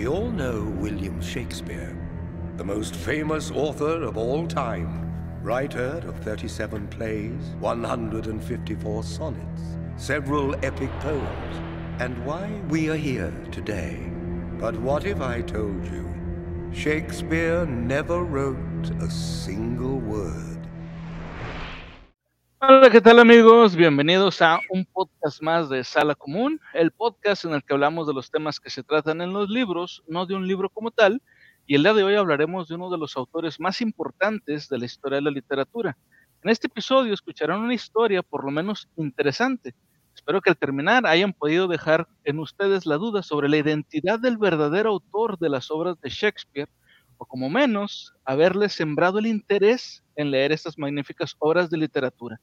[0.00, 1.94] We all know William Shakespeare,
[2.56, 5.12] the most famous author of all time,
[5.42, 9.62] writer of 37 plays, 154 sonnets,
[9.98, 11.56] several epic poems,
[11.98, 14.10] and why we are here today.
[14.58, 16.08] But what if I told you
[16.72, 20.59] Shakespeare never wrote a single word?
[22.62, 23.74] Hola, ¿qué tal amigos?
[23.74, 28.12] Bienvenidos a un podcast más de Sala Común, el podcast en el que hablamos de
[28.12, 31.22] los temas que se tratan en los libros, no de un libro como tal,
[31.66, 34.84] y el día de hoy hablaremos de uno de los autores más importantes de la
[34.84, 35.96] historia de la literatura.
[36.42, 39.74] En este episodio escucharán una historia por lo menos interesante.
[40.14, 44.36] Espero que al terminar hayan podido dejar en ustedes la duda sobre la identidad del
[44.36, 46.68] verdadero autor de las obras de Shakespeare,
[47.16, 52.38] o como menos, haberles sembrado el interés en leer estas magníficas obras de literatura.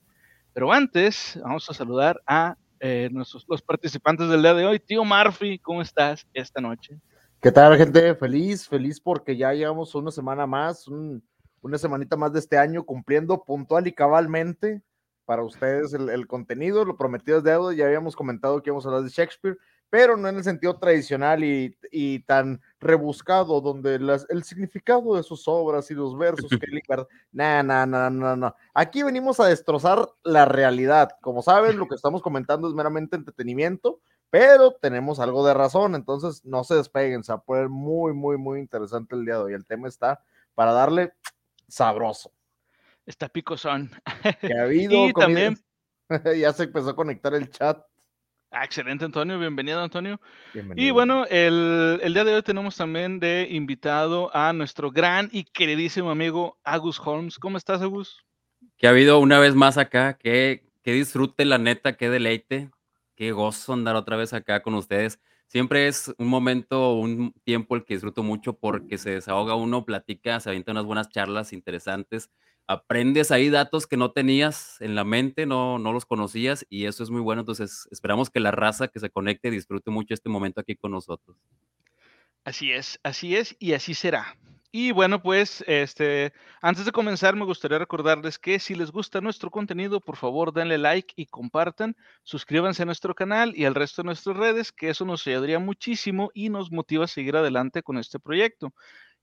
[0.57, 4.79] Pero antes, vamos a saludar a eh, nuestros, los participantes del día de hoy.
[4.79, 6.99] Tío Murphy, ¿cómo estás esta noche?
[7.39, 8.15] ¿Qué tal, gente?
[8.15, 11.23] Feliz, feliz porque ya llevamos una semana más, un,
[11.61, 14.81] una semanita más de este año cumpliendo puntual y cabalmente
[15.25, 16.85] para ustedes el, el contenido.
[16.85, 20.27] Lo prometido es deuda, ya habíamos comentado que íbamos a hablar de Shakespeare, pero no
[20.27, 25.89] en el sentido tradicional y, y tan rebuscado, donde las, el significado de sus obras
[25.91, 28.55] y los versos que Lickard, no, no, no, no, no.
[28.73, 31.11] Aquí venimos a destrozar la realidad.
[31.21, 33.99] Como saben, lo que estamos comentando es meramente entretenimiento,
[34.29, 38.37] pero tenemos algo de razón, entonces no se despeguen, se va a poner muy, muy,
[38.37, 39.53] muy interesante el día de hoy.
[39.53, 40.21] El tema está
[40.53, 41.13] para darle
[41.67, 42.31] sabroso.
[43.05, 43.89] Está picosón.
[44.41, 45.57] Que ha habido Y también-
[46.39, 47.85] ya se empezó a conectar el chat.
[48.51, 49.37] Ah, excelente, Antonio.
[49.39, 50.19] Bienvenido, Antonio.
[50.75, 55.43] Y bueno, el, el día de hoy tenemos también de invitado a nuestro gran y
[55.43, 57.39] queridísimo amigo Agus Holmes.
[57.39, 58.27] ¿Cómo estás, Agus?
[58.77, 62.69] que ha habido una vez más acá, que, que disfrute la neta, qué deleite,
[63.15, 65.19] qué gozo andar otra vez acá con ustedes.
[65.47, 70.39] Siempre es un momento, un tiempo el que disfruto mucho porque se desahoga uno, platica,
[70.39, 72.29] se avienta unas buenas charlas interesantes,
[72.67, 77.03] aprendes ahí datos que no tenías en la mente, no, no los conocías y eso
[77.03, 77.41] es muy bueno.
[77.41, 81.37] Entonces esperamos que la raza que se conecte disfrute mucho este momento aquí con nosotros.
[82.43, 84.37] Así es, así es y así será.
[84.71, 89.49] Y bueno, pues este, antes de comenzar me gustaría recordarles que si les gusta nuestro
[89.49, 94.07] contenido, por favor denle like y compartan, suscríbanse a nuestro canal y al resto de
[94.07, 98.19] nuestras redes, que eso nos ayudaría muchísimo y nos motiva a seguir adelante con este
[98.19, 98.73] proyecto.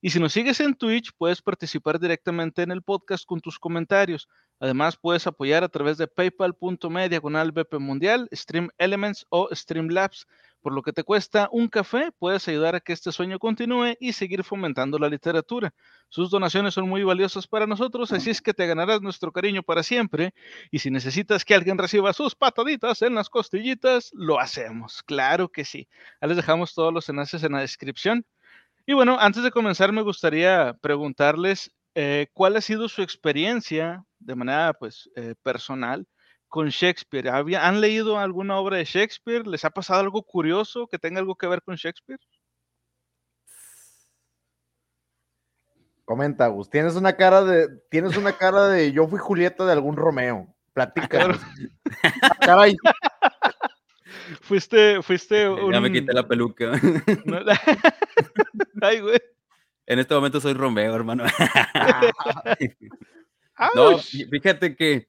[0.04, 4.28] Y si nos sigues en Twitch, puedes participar directamente en el podcast con tus comentarios.
[4.60, 10.26] Además, puedes apoyar a través de paypal.me diagonal BP Mundial, Stream Elements o Streamlabs.
[10.60, 14.12] Por lo que te cuesta un café, puedes ayudar a que este sueño continúe y
[14.12, 15.72] seguir fomentando la literatura.
[16.10, 19.82] Sus donaciones son muy valiosas para nosotros, así es que te ganarás nuestro cariño para
[19.82, 20.34] siempre.
[20.71, 25.03] Y si necesitas que alguien reciba sus pataditas en las costillitas, lo hacemos.
[25.03, 25.88] Claro que sí.
[26.21, 28.26] Ahí les dejamos todos los enlaces en la descripción.
[28.87, 34.34] Y bueno, antes de comenzar, me gustaría preguntarles eh, cuál ha sido su experiencia de
[34.34, 36.06] manera pues eh, personal
[36.49, 37.28] con Shakespeare.
[37.31, 39.47] ¿Había- ¿Han leído alguna obra de Shakespeare?
[39.47, 42.21] ¿Les ha pasado algo curioso que tenga algo que ver con Shakespeare?
[46.05, 46.69] Comenta, Gus.
[46.69, 50.55] Tienes una cara de, tienes una cara de yo fui Julieta de algún Romeo.
[50.75, 51.39] Platícanos.
[52.22, 52.77] Ah, Caray,
[54.43, 56.72] Fuiste, fuiste Ya me un- quité la peluca.
[58.83, 59.19] Ay, güey.
[59.87, 61.25] En este momento soy Romeo, hermano.
[63.75, 65.09] No, fíjate que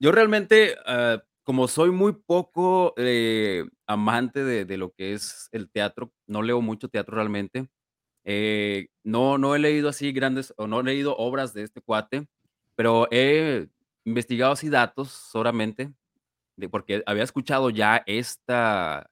[0.00, 5.70] yo realmente, ah, como soy muy poco eh, amante de, de lo que es el
[5.70, 7.68] teatro, no leo mucho teatro realmente.
[8.24, 12.26] eh, no, no he leído así grandes, o no he leído obras de este cuate,
[12.76, 13.68] pero he
[14.04, 15.92] investigado así datos solamente,
[16.56, 19.10] de, porque había escuchado ya esta,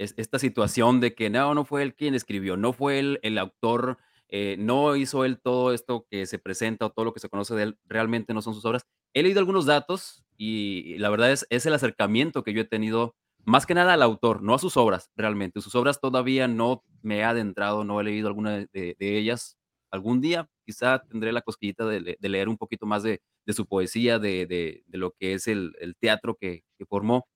[0.00, 3.38] es- esta situación de que no, no fue él quien escribió, no fue él el
[3.38, 7.28] autor, eh, no hizo él todo esto que se presenta o todo lo que se
[7.28, 8.82] conoce de él, realmente no son sus obras.
[9.14, 13.14] He leído algunos datos y la verdad es, es el acercamiento que yo he tenido
[13.44, 15.60] más que nada al autor, no a sus obras, realmente.
[15.60, 19.56] Sus obras todavía no me he adentrado, no he leído alguna de, ellas.
[19.90, 23.52] Algún día quizá tendré la cosquillita de, le- de leer un poquito más de, de
[23.52, 27.26] su poesía, de, lo que es el, el teatro que formó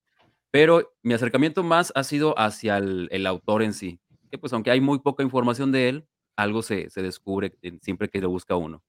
[0.54, 3.98] pero mi acercamiento más ha sido hacia el, el autor en sí,
[4.30, 8.20] que pues aunque hay muy poca información de él, algo se, se descubre siempre que
[8.20, 8.80] lo busca uno.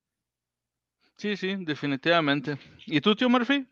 [1.18, 2.56] Sí, sí, definitivamente.
[2.86, 3.68] ¿Y tú, tío Murphy?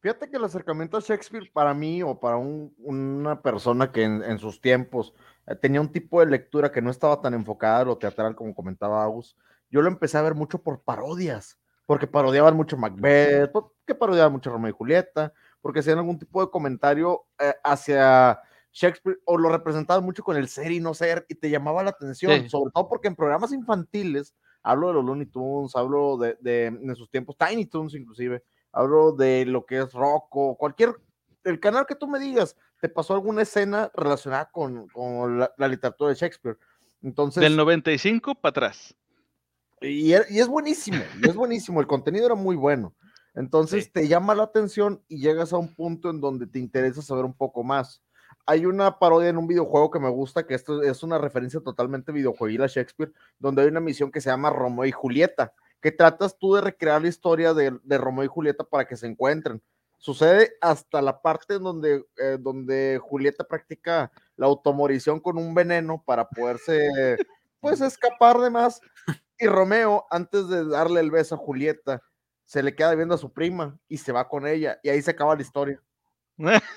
[0.00, 4.24] fíjate que el acercamiento a Shakespeare para mí o para un- una persona que en,
[4.24, 5.14] en sus tiempos
[5.46, 8.56] eh, tenía un tipo de lectura que no estaba tan enfocada a lo teatral como
[8.56, 9.36] comentaba Agus,
[9.70, 14.50] yo lo empecé a ver mucho por parodias, porque parodiaban mucho Macbeth, porque parodiaban mucho
[14.50, 15.32] Romeo y Julieta,
[15.66, 18.40] porque hacían algún tipo de comentario eh, hacia
[18.72, 21.90] Shakespeare o lo representaba mucho con el ser y no ser y te llamaba la
[21.90, 22.48] atención, Sí.
[22.48, 24.32] sobre todo porque en programas infantiles,
[24.62, 29.10] hablo de los Looney Tunes, hablo de, de, de sus tiempos, Tiny Toons inclusive, hablo
[29.10, 30.94] de lo que es Rocco, cualquier,
[31.42, 35.66] el canal que tú me digas, te pasó alguna escena relacionada con, con la, la
[35.66, 36.56] literatura de Shakespeare.
[37.02, 38.94] Entonces, Del 95 para atrás.
[39.80, 42.94] y, y es buenísimo, y es buenísimo, el contenido era muy bueno.
[43.36, 43.90] Entonces Sí.
[43.92, 47.34] te llama la atención y llegas a un punto en donde te interesa saber un
[47.34, 48.02] poco más.
[48.46, 52.12] Hay una parodia en un videojuego que me gusta, que esto es una referencia totalmente
[52.12, 56.38] videojueguil a Shakespeare, donde hay una misión que se llama Romeo y Julieta, que tratas
[56.38, 59.62] tú de recrear la historia de, de Romeo y Julieta para que se encuentren.
[59.98, 66.02] Sucede hasta la parte en donde, eh, donde Julieta practica la automorición con un veneno
[66.06, 66.88] para poderse,
[67.60, 67.80] pues,
[68.20, 68.80] escapar de más.
[69.38, 72.02] Y Romeo, antes de darle el beso a Julieta,
[72.46, 74.80] se le queda viendo a su prima y se va con ella.
[74.82, 75.82] Y ahí se acaba la historia.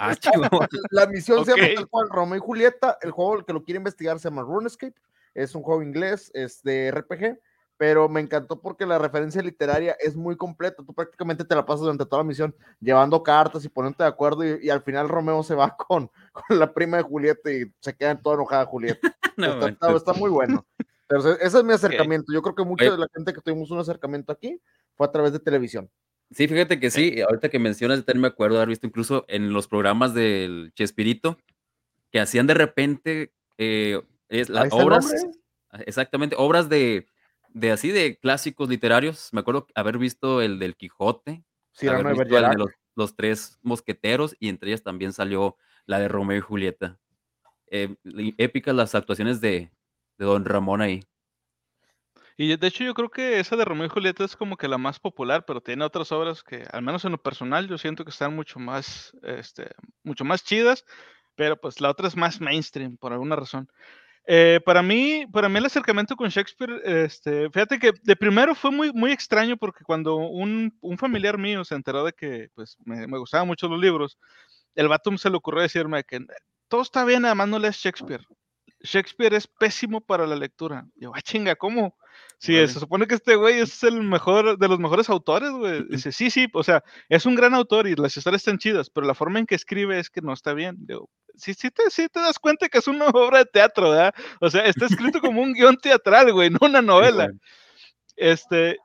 [0.00, 0.14] Ah.
[0.92, 2.96] La misión se llama cual, Romeo y Julieta.
[3.02, 4.94] El juego el que lo quiere investigar se llama RuneScape.
[5.34, 7.40] Es un juego inglés, es de RPG.
[7.76, 10.84] Pero me encantó porque la referencia literaria es muy completa.
[10.86, 14.44] Tú prácticamente te la pasas durante toda la misión llevando cartas y poniéndote de acuerdo.
[14.46, 17.96] Y, y al final Romeo se va con, con la prima de Julieta y se
[17.96, 19.16] queda toda enojada Julieta.
[19.36, 20.64] No está, está- está muy bueno.
[21.18, 22.32] Ese es mi acercamiento.
[22.32, 24.60] Yo creo que mucha de la gente que tuvimos un acercamiento aquí
[24.94, 25.90] fue a través de televisión.
[26.30, 29.52] Sí, fíjate que sí, ahorita que mencionas, también me acuerdo de haber visto incluso en
[29.52, 31.38] los programas del Chespirito,
[32.10, 35.84] que hacían de repente eh, es, las el obras, nombre.
[35.86, 37.06] exactamente, obras de,
[37.50, 39.28] de así de clásicos literarios.
[39.32, 41.44] Me acuerdo haber visto el del Quijote,
[41.82, 45.56] haber visto el de los, los tres mosqueteros, y entre ellas también salió
[45.86, 46.98] la de Romeo y Julieta.
[47.68, 47.94] Eh,
[48.38, 49.70] épicas las actuaciones de,
[50.18, 51.02] de Don Ramón ahí.
[52.36, 54.78] Y de hecho yo creo que esa de Romeo y Julieta es como que la
[54.78, 58.10] más popular, pero tiene otras obras que, al menos en lo personal, yo siento que
[58.10, 59.70] están mucho más, este,
[60.02, 60.84] mucho más chidas,
[61.36, 63.68] pero pues la otra es más mainstream por alguna razón.
[64.26, 68.70] Eh, para mí, para mí el acercamiento con Shakespeare, este, fíjate que de primero fue
[68.70, 73.06] muy, muy extraño porque cuando un, un familiar mío se enteró de que pues me,
[73.06, 74.18] me gustaban mucho los libros,
[74.74, 76.20] el vato se le ocurrió decirme que
[76.68, 78.24] todo está bien, además no lees Shakespeare.
[78.84, 80.86] Shakespeare es pésimo para la lectura.
[80.94, 81.96] Y yo, ah, chinga, ¿cómo?
[82.38, 82.68] Sí, Órale.
[82.68, 85.84] se supone que este güey es el mejor de los mejores autores, güey.
[86.06, 89.06] Dice, sí, sí, o sea, es un gran autor y las historias están chidas, pero
[89.06, 90.76] la forma en que escribe es que no está bien.
[90.80, 94.14] Digo, sí, sí te, sí te das cuenta que es una obra de teatro, ¿verdad?
[94.40, 97.32] O sea, está escrito como un guion teatral, güey, no una novela.
[98.16, 98.76] Este,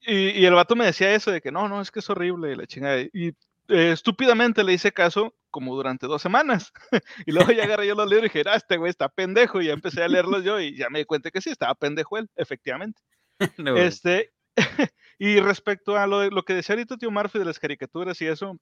[0.00, 2.52] y, y el vato me decía eso de que no, no, es que es horrible
[2.52, 3.00] y la chingada.
[3.00, 3.28] Y
[3.68, 6.70] eh, estúpidamente le hice caso como durante dos semanas.
[7.26, 9.62] y luego ya agarré yo los libros y dije, ah, este güey está pendejo.
[9.62, 12.18] Y ya empecé a leerlos yo y ya me di cuenta que sí, estaba pendejo
[12.18, 13.00] él, efectivamente.
[13.58, 13.74] No.
[13.74, 14.32] Este,
[15.18, 18.58] y respecto a lo, lo que decía ahorita tío Murphy de las caricaturas y eso,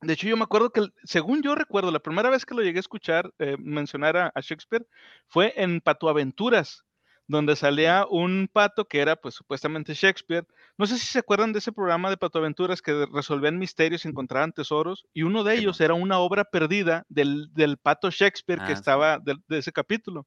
[0.00, 2.78] de hecho yo me acuerdo que, según yo recuerdo, la primera vez que lo llegué
[2.78, 4.86] a escuchar eh, mencionar a, a Shakespeare
[5.26, 6.84] fue en Patoaventuras,
[7.30, 10.46] donde salía un pato que era pues supuestamente Shakespeare.
[10.76, 14.52] No sé si se acuerdan de ese programa de Patoaventuras que resolvían misterios y encontraban
[14.52, 18.72] tesoros, y uno de ellos era una obra perdida del, del pato Shakespeare que Ah,
[18.72, 20.26] estaba de ese capítulo.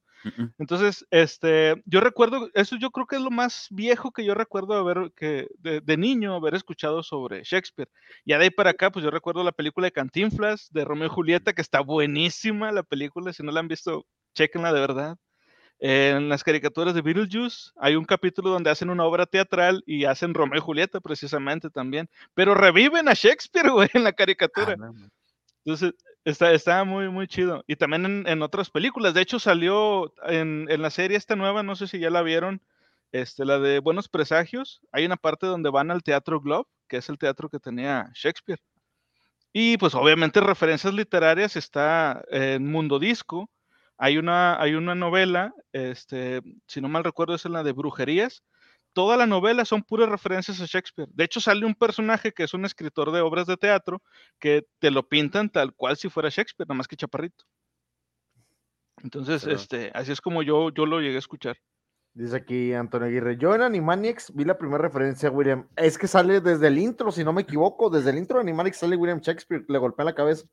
[0.57, 4.73] Entonces, este, yo recuerdo, eso yo creo que es lo más viejo que yo recuerdo
[4.75, 7.89] haber, que de, de niño haber escuchado sobre Shakespeare.
[8.25, 11.12] Ya de ahí para acá, pues yo recuerdo la película de Cantinflas, de Romeo y
[11.12, 14.05] Julieta, que está buenísima la película, si no la han visto,
[14.36, 15.17] chequenla de verdad.
[15.85, 20.33] En las caricaturas de Beetlejuice hay un capítulo donde hacen una obra teatral y hacen
[20.33, 24.75] Romeo y Julieta precisamente también, pero reviven a Shakespeare, güey, en la caricatura.
[24.75, 25.11] Ah, man.
[25.65, 27.65] Entonces, está, está muy, muy chido.
[27.67, 29.13] Y también en, en otras películas.
[29.13, 32.61] De hecho, salió en, en la serie esta nueva, no sé si ya la vieron,
[33.11, 34.79] este, la de Buenos Presagios.
[34.93, 38.61] Hay una parte donde van al Teatro Globe, que es el teatro que tenía Shakespeare.
[39.51, 43.49] Y pues obviamente referencias literarias está en Mundo Disco.
[44.03, 48.43] Hay una, hay una novela, este, si no mal recuerdo, es en la de Brujerías.
[48.91, 51.07] Toda la novela son puras referencias a Shakespeare.
[51.13, 54.03] De hecho, sale un personaje que es un escritor de obras de teatro
[54.39, 57.45] que te lo pintan tal cual si fuera Shakespeare, nada más que chaparrito.
[59.01, 61.55] Entonces, Pero- este, así es como yo, yo lo llegué a escuchar.
[62.13, 63.38] Dice aquí Antonio Aguirre.
[63.38, 65.69] Yo en Animaniacs vi la primera referencia a William.
[65.77, 67.89] Es que sale desde el intro, si no me equivoco.
[67.89, 69.63] Desde el intro de Animaniacs sale William Shakespeare.
[69.69, 70.45] Le golpea la cabeza.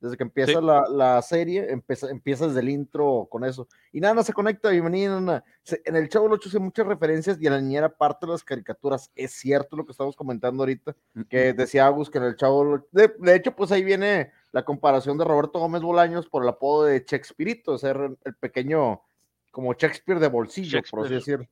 [0.00, 0.64] Desde que empieza Sí.
[0.64, 3.68] la, la serie, empieza, empieza desde el intro con eso.
[3.92, 4.70] Y nada, no se conecta.
[4.70, 5.44] Bienvenida, Nana.
[5.84, 8.42] En el Chavo del 8 hace muchas referencias y en la niñera parte de las
[8.42, 9.10] caricaturas.
[9.14, 10.96] Es cierto lo que estamos comentando ahorita.
[11.12, 12.86] Mm, Que decía Agus que en el Chavo.
[12.92, 16.84] De, de hecho, pues ahí viene la comparación de Roberto Gómez Bolaños por el apodo
[16.84, 19.02] de Shakespeareito, ser el pequeño,
[19.50, 21.48] como Shakespeare de bolsillo, por así Shakespeare.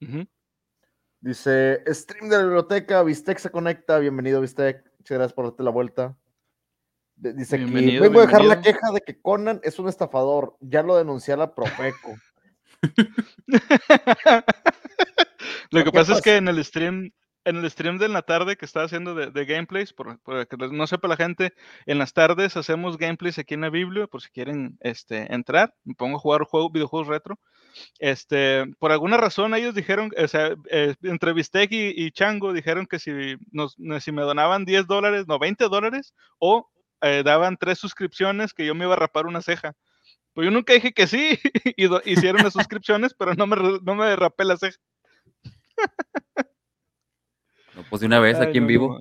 [0.00, 0.26] decirlo.
[1.20, 5.70] Dice, stream de la biblioteca, Bistec se conecta, bienvenido Bistec, muchas gracias por darte la
[5.70, 6.16] vuelta.
[7.22, 10.56] Dice Bienvenido, vengo a dejar la queja de que Conan es un estafador.
[10.60, 12.16] Ya lo denuncié a la Profeco.
[15.70, 17.12] Lo que ¿Qué pasa es que en el stream,
[17.44, 20.56] en el stream de la tarde que estaba haciendo de, de gameplays, por, por que
[20.56, 21.52] no sepa la gente,
[21.84, 25.94] en las tardes hacemos gameplays aquí en la Biblia, por si quieren este, entrar, me
[25.94, 27.38] pongo a jugar juego, videojuegos retro.
[27.98, 32.86] Este, por alguna razón ellos dijeron, o sea, eh, entre Bistec y, y Chango dijeron
[32.86, 36.66] que si, nos, si me donaban 10 dólares, no, 20 dólares, o
[37.02, 39.74] eh, daban tres suscripciones que yo me iba a rapar una ceja.
[40.32, 41.38] Pues yo nunca dije que sí,
[41.76, 44.78] y do- hicieron las suscripciones, pero no me, no me rapé la ceja.
[47.74, 49.00] No, pues de una vez Ay, aquí en vivo.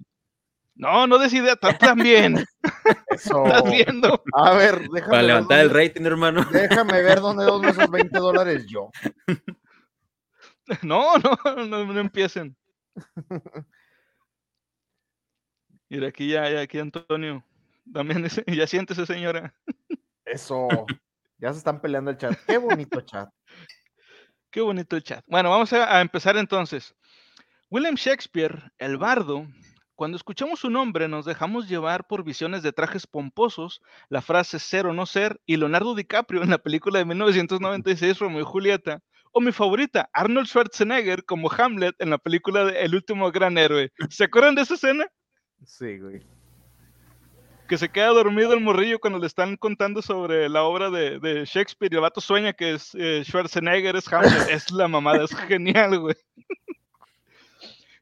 [0.76, 2.46] No, no decide también.
[3.10, 3.46] Eso.
[3.46, 4.24] Estás viendo.
[4.34, 6.46] A ver, déjame Para ver levantar el rating, hermano.
[6.52, 8.90] Déjame ver dónde dono esos 20 dólares yo.
[10.84, 12.56] No, no, no, no empiecen.
[15.90, 17.44] Mira, aquí ya, ya, aquí Antonio.
[17.94, 19.54] También dice, ya siéntese, señora.
[20.26, 20.68] Eso.
[21.38, 22.38] Ya se están peleando el chat.
[22.46, 23.30] Qué bonito chat.
[24.52, 25.24] Qué bonito el chat.
[25.28, 26.96] Bueno, vamos a, a empezar entonces.
[27.70, 29.48] William Shakespeare, el bardo,
[30.00, 34.86] cuando escuchamos su nombre nos dejamos llevar por visiones de trajes pomposos, la frase ser
[34.88, 39.02] o no ser, y Leonardo DiCaprio en la película de 1996 Romeo y Julieta,
[39.34, 43.92] o mi favorita, Arnold Schwarzenegger como Hamlet en la película de El último gran héroe.
[44.10, 45.06] ¿Se acuerdan de esa escena?
[45.66, 46.26] Sí, güey.
[47.70, 51.46] Que se queda dormido el morrillo cuando le están contando sobre la obra de, de
[51.46, 54.50] Shakespeare y el vato sueña que es eh, Schwarzenegger, es Hamlet.
[54.50, 56.16] es la mamada, es genial, güey.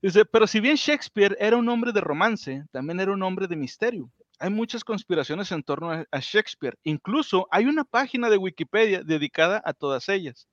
[0.01, 3.57] Dice, pero si bien Shakespeare era un hombre de romance, también era un hombre de
[3.57, 4.09] misterio.
[4.39, 6.77] Hay muchas conspiraciones en torno a, a Shakespeare.
[6.83, 10.47] Incluso hay una página de Wikipedia dedicada a todas ellas.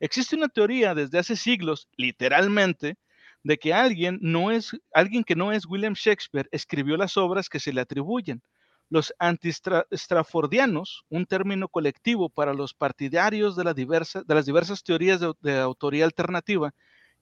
[0.00, 2.96] Existe una teoría desde hace siglos, literalmente,
[3.44, 7.60] de que alguien, no es, alguien que no es William Shakespeare escribió las obras que
[7.60, 8.42] se le atribuyen.
[8.88, 15.20] Los anti-straffordianos, un término colectivo para los partidarios de, la diversa, de las diversas teorías
[15.20, 16.72] de, de autoría alternativa,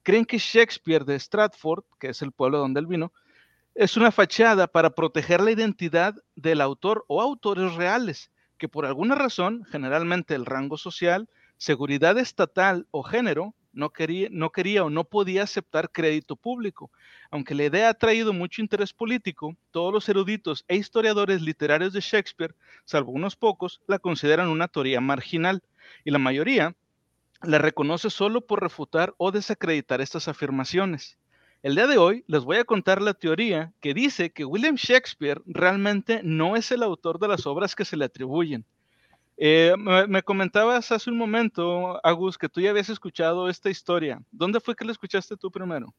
[0.03, 3.11] creen que Shakespeare de Stratford, que es el pueblo donde él vino,
[3.73, 9.15] es una fachada para proteger la identidad del autor o autores reales, que por alguna
[9.15, 15.03] razón, generalmente el rango social, seguridad estatal o género, no quería, no quería o no
[15.03, 16.91] podía aceptar crédito público.
[17.29, 22.01] Aunque la idea ha traído mucho interés político, todos los eruditos e historiadores literarios de
[22.01, 22.55] Shakespeare,
[22.85, 25.61] salvo unos pocos, la consideran una teoría marginal,
[26.03, 26.75] y la mayoría
[27.41, 31.17] la reconoce solo por refutar o desacreditar estas afirmaciones.
[31.61, 35.41] El día de hoy les voy a contar la teoría que dice que William Shakespeare
[35.45, 38.65] realmente no es el autor de las obras que se le atribuyen.
[39.37, 44.21] Eh, me, me, comentabas hace un momento, Agus, que tú ya habías escuchado esta historia.
[44.31, 45.93] ¿Dónde fue que la escuchaste tú primero?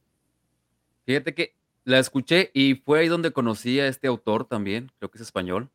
[1.05, 5.19] Fíjate que la escuché y fue ahí donde conocí a este autor también, creo que
[5.19, 5.69] es español,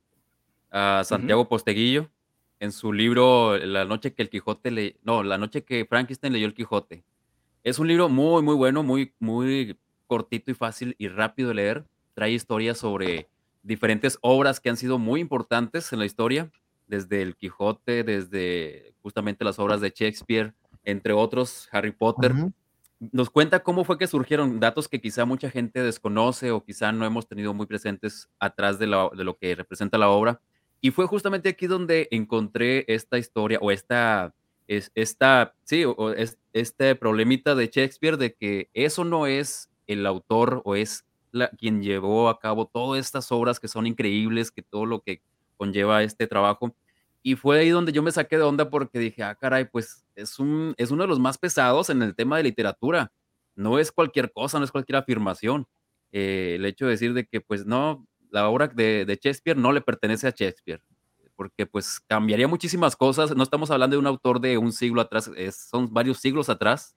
[0.69, 1.49] a Santiago uh -huh.
[1.49, 2.09] Posteguillo,
[2.59, 4.95] en su libro La noche que el Quijote le...
[5.03, 7.03] No, La noche que Frankenstein leyó el Quijote.
[7.63, 11.85] Es un libro muy, muy bueno, muy, muy cortito y fácil y rápido de leer.
[12.13, 13.29] Trae historias sobre
[13.63, 16.51] diferentes obras que han sido muy importantes en la historia,
[16.91, 22.33] desde el Quijote, desde justamente las obras de Shakespeare, entre otros, Harry Potter.
[22.33, 22.53] Uh -huh.
[23.13, 27.05] Nos cuenta cómo fue que surgieron datos que quizá mucha gente desconoce o quizá no
[27.05, 30.41] hemos tenido muy presentes atrás de, la, de lo que representa la obra.
[30.81, 34.35] Y fue justamente aquí donde encontré esta historia o esta,
[34.67, 40.05] es, esta, sí, o es, este problemita de Shakespeare de que eso no es el
[40.05, 44.61] autor o es la, quien llevó a cabo todas estas obras que son increíbles, que
[44.61, 45.21] todo lo que
[45.61, 46.75] conlleva este trabajo.
[47.23, 50.39] Y fue ahí donde yo me saqué de onda porque dije, ah, caray, pues es,
[50.39, 53.11] un, es uno de los más pesados en el tema de literatura.
[53.55, 55.67] No es cualquier cosa, no es cualquier afirmación.
[56.11, 59.71] Eh, el hecho de decir de que, pues no, la obra de, de, Shakespeare no
[59.71, 60.81] le pertenece a Shakespeare,
[61.35, 63.35] porque pues cambiaría muchísimas cosas.
[63.35, 65.29] No estamos hablando de un autor de un siglo atrás,
[65.69, 66.95] son varios siglos atrás.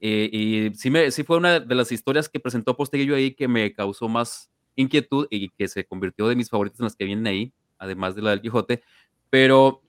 [0.00, 3.46] Eh, y sí, me, sí fue una de las historias que presentó Posteguillo ahí que
[3.46, 7.26] me causó más inquietud y que se convirtió de mis favoritas en las que vienen
[7.28, 8.82] ahí, además de la del Quijote.
[9.32, 9.80] Pero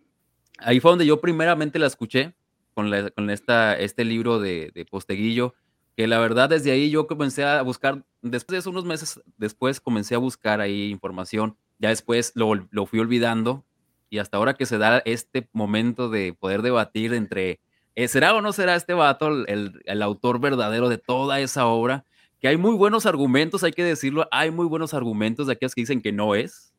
[0.60, 2.34] ahí fue donde yo primeramente la escuché
[2.74, 5.54] con, la, con esta, este libro de, de Posteguillo
[5.98, 9.82] que la verdad desde ahí yo comencé a buscar, después de eso, unos meses después
[9.82, 13.66] comencé a buscar ahí información, ya después lo, lo, fui olvidando
[14.10, 17.60] y hasta ahora que se da este momento de poder debatir entre,
[17.96, 22.06] eh, ¿será o no será este vato el, el, autor verdadero de toda esa obra?
[22.40, 25.82] Que hay muy buenos argumentos, hay que decirlo, hay muy buenos argumentos de aquellos que
[25.82, 26.74] dicen que no es.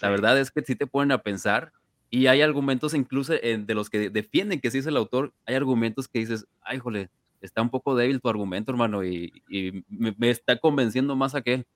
[0.00, 1.72] La verdad es que sí te ponen a pensar
[2.10, 5.54] y hay argumentos incluso eh, de los que defienden que sí es el autor, hay
[5.54, 7.10] argumentos que dices, ay, jole,
[7.40, 11.66] está un poco débil tu argumento, hermano, y, y me, me, está convenciendo más aquel.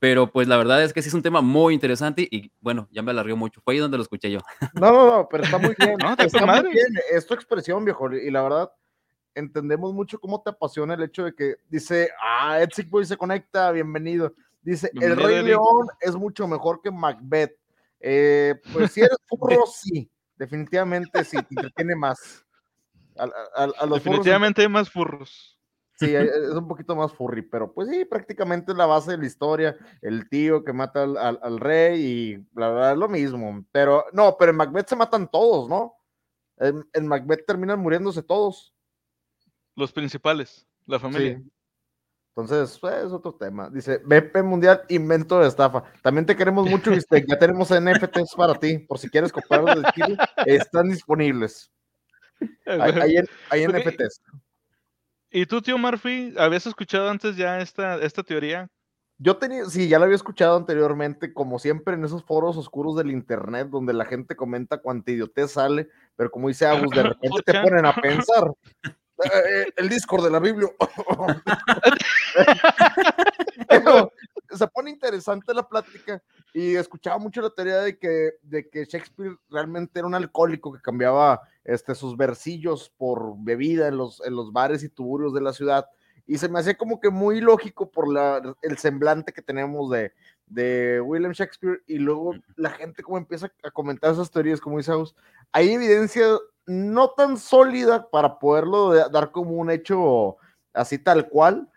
[0.00, 3.00] Pero pues la verdad es que sí es un tema muy interesante y bueno, ya
[3.00, 3.62] me alargué mucho.
[3.62, 4.40] Fue ahí donde lo escuché yo.
[4.74, 5.96] No, no, no, pero está muy bien.
[5.98, 6.88] No, está muy bien.
[7.10, 8.12] Es tu expresión, viejo.
[8.12, 8.70] Y la verdad,
[9.34, 13.72] entendemos mucho cómo te apasiona el hecho de que dice, ah, Edsig Boy se conecta,
[13.72, 14.34] bienvenido.
[14.60, 15.48] Dice, el Bienvenido, Rey Eddie.
[15.50, 17.56] León es mucho mejor que Macbeth.
[18.06, 20.10] Eh, pues si eres furro, sí.
[20.36, 22.44] Definitivamente sí, te entretiene más.
[23.16, 23.28] A, a-
[23.64, 25.58] a- furros Definitivamente hay más furros.
[25.96, 29.26] Sí, es un poquito más furry, pero pues sí, prácticamente es la base de la
[29.26, 33.64] historia, el tío que mata al, al- al rey y la verdad es lo mismo.
[33.72, 35.94] Pero no, pero en Macbeth se matan todos, ¿no?
[36.58, 38.74] En, en Macbeth terminan muriéndose todos.
[39.76, 41.38] Los principales, la familia.
[41.38, 41.50] Sí.
[42.36, 43.70] Entonces, pues, es otro tema.
[43.70, 45.84] Dice, BP Mundial, invento de estafa.
[46.02, 46.90] También te queremos mucho.
[46.92, 51.70] Ya tenemos NFTs para ti, por si quieres comprarlos de Chile, están disponibles.
[52.66, 53.18] Hay,
[53.50, 53.74] hay, Ok.
[53.76, 54.20] NFTs.
[55.30, 58.68] ¿Y tú, tío Murphy, habías escuchado antes ya esta, esta teoría?
[59.18, 63.12] Yo tenía, sí, ya lo había escuchado anteriormente, como siempre en esos foros oscuros del
[63.12, 67.52] internet, donde la gente comenta cuánta idiotez sale, pero como dice Agus, de repente te
[67.52, 67.62] 4chan.
[67.62, 68.50] ponen a pensar.
[69.22, 70.68] "Eh, el Discord de la Biblia.
[73.68, 74.12] Pero
[74.50, 79.36] se pone interesante la plática y escuchaba mucho la teoría de que, de que Shakespeare
[79.50, 84.52] realmente era un alcohólico que cambiaba este, sus versillos por bebida en los, en los
[84.52, 85.86] bares y tuburios de la ciudad.
[86.26, 90.12] Y se me hacía como que muy lógico por la, el semblante que tenemos de,
[90.46, 94.92] de William Shakespeare y luego la gente como empieza a comentar esas teorías, como dice
[94.92, 95.14] Agus,
[95.52, 96.24] hay evidencia
[96.66, 100.36] no tan sólida para poderlo de- dar como un hecho
[100.72, 101.70] así tal cual,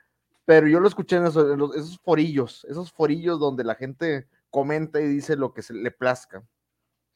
[0.46, 4.28] pero yo lo escuché en, eso- en los- esos forillos, esos forillos donde la gente
[4.50, 6.44] comenta y dice lo que se le plazca.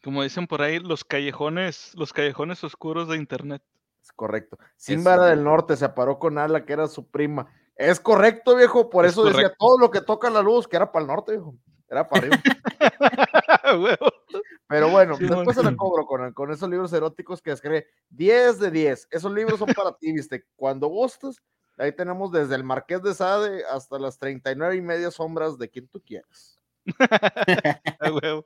[0.03, 3.61] Como dicen por ahí, los callejones, los callejones oscuros de internet.
[4.03, 4.57] Es correcto.
[4.75, 7.47] Simbara del Norte se aparó con Ala, que era su prima.
[7.75, 8.89] Es correcto, viejo.
[8.89, 11.33] Por Es eso decía todo lo que toca la luz, que era para el norte,
[11.33, 11.55] viejo.
[11.91, 12.41] Era para arriba.
[14.67, 18.59] Pero bueno, Sí, después se la cobro con, con esos libros eróticos que escribe 10
[18.59, 19.07] de 10.
[19.11, 20.45] Esos libros son para ti, viste.
[20.55, 21.41] Cuando gustes,
[21.77, 25.87] ahí tenemos desde el Marqués de Sade hasta las 39 y media sombras de quien
[25.89, 26.57] tú quieras.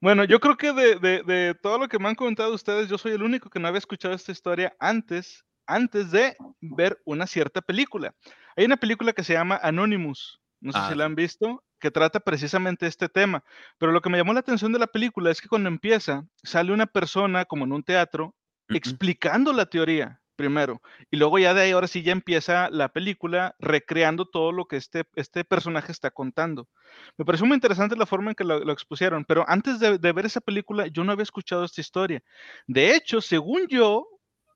[0.00, 2.98] Bueno, yo creo que de, de- de todo lo que me han comentado ustedes, yo
[2.98, 7.62] soy el único que no había escuchado esta historia antes, antes de ver una cierta
[7.62, 8.14] película.
[8.56, 11.06] Hay una película que se llama Anonymous, no sé Ah, si la sí.
[11.06, 13.44] han visto, que trata precisamente este tema.
[13.78, 16.72] Pero lo que me llamó la atención de la película es que cuando empieza, sale
[16.72, 18.34] una persona como en un teatro
[18.72, 23.54] explicando la teoría primero y luego ya de ahí ahora sí ya empieza la película
[23.58, 26.68] recreando todo lo que este, este personaje está contando.
[27.16, 30.12] Me pareció muy interesante la forma en que lo, lo expusieron, pero antes de, de
[30.12, 32.22] ver esa película yo no había escuchado esta historia.
[32.66, 34.06] De hecho, según yo,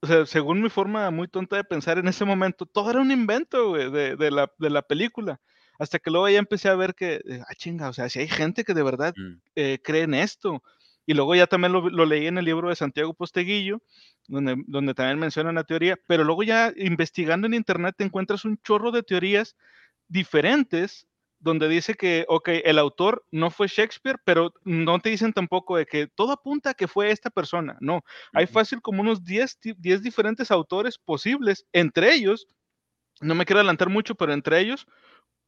[0.02, 3.10] o sea, según mi forma muy tonta de pensar en ese momento, todo era un
[3.10, 5.40] invento güey, de, de la, de la película.
[5.80, 8.64] Hasta que luego ya empecé a ver que, ah, chinga, o sea, si hay gente
[8.64, 9.40] que de verdad Mm.
[9.56, 10.62] eh, cree en esto.
[11.06, 13.82] Y luego ya también lo, lo leí en el libro de Santiago Posteguillo,
[14.28, 18.58] donde, donde también mencionan la teoría, pero luego ya investigando en internet te encuentras un
[18.62, 19.56] chorro de teorías
[20.08, 21.06] diferentes
[21.40, 25.86] donde dice que, ok, el autor no fue Shakespeare, pero no te dicen tampoco de
[25.86, 27.78] que todo apunta a que fue esta persona.
[27.80, 28.02] No,
[28.34, 32.46] hay fácil como unos 10, ti- 10 diferentes autores posibles, entre ellos,
[33.20, 34.86] no me quiero adelantar mucho, pero entre ellos,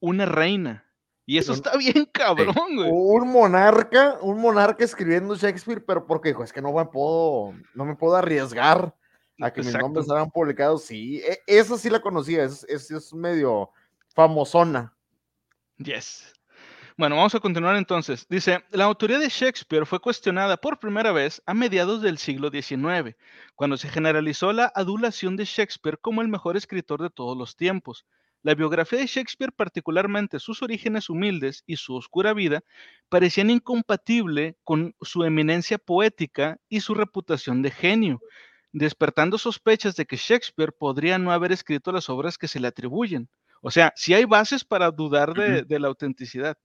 [0.02, 0.84] una reina.
[1.24, 2.90] Y eso está bien cabrón, güey.
[2.90, 7.84] Un monarca, un monarca escribiendo Shakespeare, pero porque dijo, es que no me puedo, no
[7.84, 8.94] me puedo arriesgar
[9.40, 10.82] a que mis nombres sean publicados.
[10.82, 13.70] Sí, e- esa sí la conocía, es, es, es medio
[14.08, 14.92] famosona.
[15.78, 16.32] Yes.
[16.98, 18.26] Bueno, vamos a continuar entonces.
[18.28, 23.16] Dice, la autoría de Shakespeare fue cuestionada por primera vez a mediados del siglo XIX,
[23.54, 28.04] cuando se generalizó la adulación de Shakespeare como el mejor escritor de todos los tiempos.
[28.42, 32.62] La biografía de Shakespeare, particularmente sus orígenes humildes y su oscura vida,
[33.08, 38.20] parecían incompatible con su eminencia poética y su reputación de genio,
[38.72, 43.28] despertando sospechas de que Shakespeare podría no haber escrito las obras que se le atribuyen.
[43.60, 46.58] O sea, sí hay bases para dudar de, la autenticidad.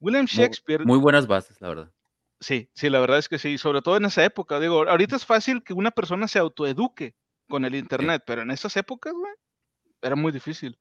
[0.00, 1.92] William Shakespeare, Muy buenas bases, la verdad.
[2.40, 4.58] sí, sí, la verdad es que sí, sobre todo en esa época.
[4.58, 7.14] Digo, ahorita es fácil que una persona se autoeduque
[7.46, 9.32] con el Internet, pero en esas épocas, güey,
[10.00, 10.78] era muy difícil.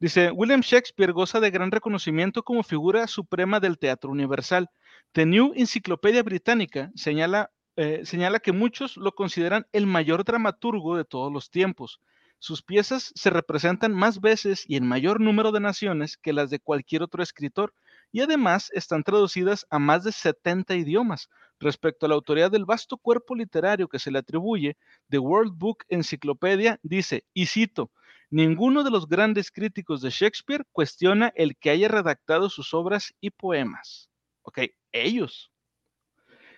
[0.00, 4.70] Dice, William Shakespeare goza de gran reconocimiento como figura suprema del teatro universal.
[5.12, 11.04] The New Encyclopedia Británica señala, eh, señala que muchos lo consideran el mayor dramaturgo de
[11.04, 12.00] todos los tiempos.
[12.38, 16.60] Sus piezas se representan más veces y en mayor número de naciones que las de
[16.60, 17.74] cualquier otro escritor
[18.10, 21.28] y además están traducidas a más de 70 idiomas.
[21.58, 24.78] Respecto a la autoridad del vasto cuerpo literario que se le atribuye,
[25.10, 27.90] The World Book Encyclopedia dice, y cito,
[28.30, 33.30] Ninguno de los grandes críticos de Shakespeare cuestiona el que haya redactado sus obras y
[33.30, 34.08] poemas.
[34.42, 34.60] Ok,
[34.92, 35.50] ellos.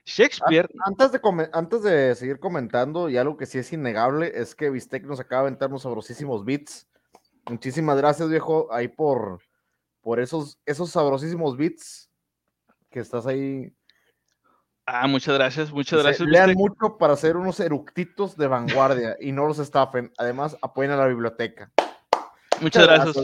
[0.05, 0.69] Shakespeare.
[0.85, 1.21] Antes de,
[1.53, 5.43] antes de seguir comentando, y algo que sí es innegable, es que Bistec nos acaba
[5.43, 6.89] de aventar unos sabrosísimos beats.
[7.49, 9.41] Muchísimas gracias, viejo, ahí por,
[10.01, 12.11] por esos, esos sabrosísimos beats
[12.91, 13.73] que estás ahí.
[14.87, 16.29] Ah, muchas gracias, muchas gracias.
[16.29, 20.12] Lean mucho para hacer unos eructitos de vanguardia y no los estafen.
[20.18, 21.71] Además, apoyen a la biblioteca.
[22.61, 23.16] Muchas, gracias.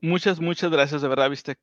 [0.00, 1.58] Muchas, muchas gracias, de verdad, Vistec.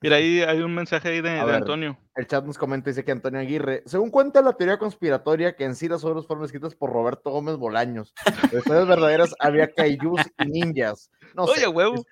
[0.00, 1.96] Mira, ahí hay un mensaje ahí de, Antonio.
[2.14, 5.74] El chat nos comenta, dice que Antonio Aguirre, según cuenta la teoría conspiratoria, que en
[5.74, 8.12] sí las obras fueron escritas por Roberto Gómez Bolaños.
[8.52, 11.10] De historias verdaderas había kaijus y ninjas.
[11.34, 12.04] No Oye, huevo.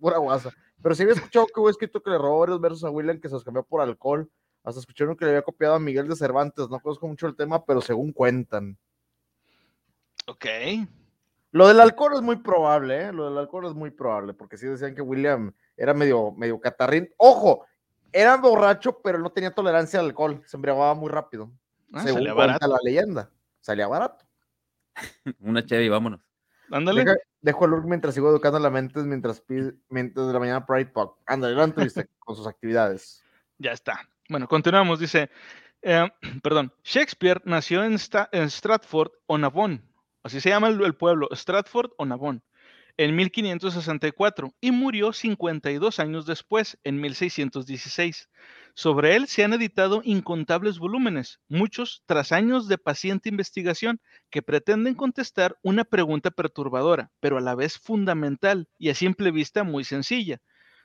[0.00, 0.50] pura guasa.
[0.82, 3.28] Pero si había escuchado que hubo escrito que le robó varios versos a William que
[3.28, 4.30] se los cambió por alcohol.
[4.62, 6.68] Hasta escucharon que le había copiado a Miguel de Cervantes.
[6.68, 8.76] No conozco mucho el tema, pero según cuentan.
[10.26, 10.44] Ok.
[11.52, 13.12] Lo del alcohol es muy probable, ¿eh?
[13.12, 17.08] Lo del alcohol es muy probable, porque sí decían que William era medio, medio catarrín.
[17.16, 17.64] Ojo,
[18.12, 21.50] era borracho, pero no tenía tolerancia al alcohol, se embriagaba muy rápido.
[21.92, 22.66] Ah, según salía barato.
[22.66, 24.24] la leyenda, salía barato.
[25.40, 26.25] Una chévere vámonos.
[26.70, 27.04] Ándale.
[27.40, 29.42] dejo el look mientras sigo educando la mente mientras,
[29.88, 31.18] mientras de la mañana Pride Pop.
[31.26, 33.22] Ándale, adelante, con sus actividades.
[33.58, 34.00] Ya está.
[34.28, 34.98] Bueno, continuamos.
[34.98, 35.30] Dice,
[35.82, 36.08] eh,
[36.42, 37.96] perdón, Shakespeare nació en,
[38.32, 39.82] en Stratford-on-Avon,
[40.22, 42.42] así se llama el, el pueblo, Stratford-on-Avon,
[42.98, 48.28] en 1564 y murió 52 años después, en 1616.
[48.74, 54.94] Sobre él se han editado incontables volúmenes, muchos tras años de paciente investigación que pretenden
[54.94, 60.38] contestar una pregunta perturbadora, pero a la vez fundamental y a simple vista muy sencilla.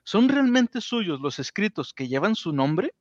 [0.03, 2.93] ¿Son realmente suyos los escritos que llevan su nombre?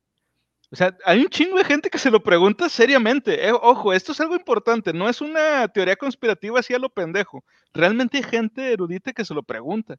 [0.72, 3.48] O sea, hay un chingo de gente que se lo pregunta seriamente.
[3.48, 7.44] Eh, ojo, esto es algo importante, no es una teoría conspirativa así a lo pendejo.
[7.74, 9.96] Realmente hay gente erudita que se lo pregunta.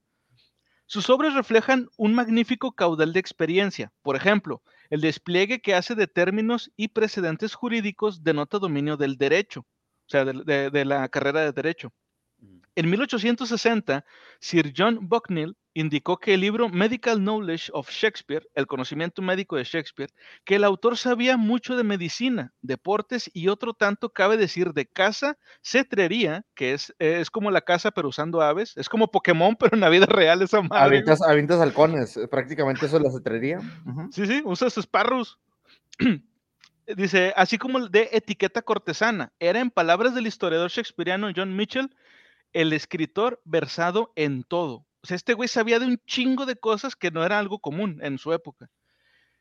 [0.86, 3.92] Sus obras reflejan un magnífico caudal de experiencia.
[4.02, 9.62] Por ejemplo, el despliegue que hace de términos y precedentes jurídicos denota dominio del derecho,
[9.62, 11.94] o sea, de la carrera de derecho.
[12.76, 14.06] En 1860,
[14.40, 19.66] Sir John Bucknell indicó que el libro Medical Knowledge of Shakespeare, el conocimiento médico de
[19.66, 20.10] Shakespeare,
[20.46, 25.38] que el autor sabía mucho de medicina, deportes y otro tanto cabe decir de caza,
[25.62, 29.82] cetrería, que es, es como la caza pero usando aves, es como Pokémon pero en
[29.82, 31.04] la vida real esa madre.
[31.28, 33.60] Avientas, halcones, eh, prácticamente eso es la cetrería.
[34.12, 35.40] Sí, sí, usas esparros.
[36.96, 41.90] Dice, así como de etiqueta cortesana, era en palabras del historiador shakespeariano John Mitchell,
[42.54, 44.86] el escritor versado en todo.
[45.04, 48.00] O sea, este güey sabía de un chingo de cosas que no era algo común
[48.02, 48.70] en su época.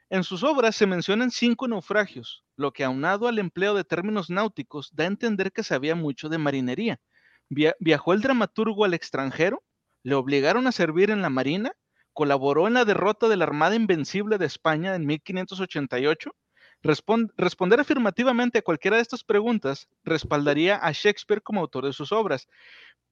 [0.08, 4.90] En sus obras se mencionan cinco naufragios, lo que aunado al empleo de términos náuticos
[4.92, 7.00] da a entender que sabía mucho de marinería.
[7.48, 9.62] viajó el dramaturgo al extranjero,
[10.02, 11.72] le obligaron a servir en la marina,
[12.12, 16.34] colaboró en la derrota de la Armada Invencible de España en 1588.
[16.82, 22.48] responder afirmativamente a cualquiera de estas preguntas respaldaría a Shakespeare como autor de sus obras,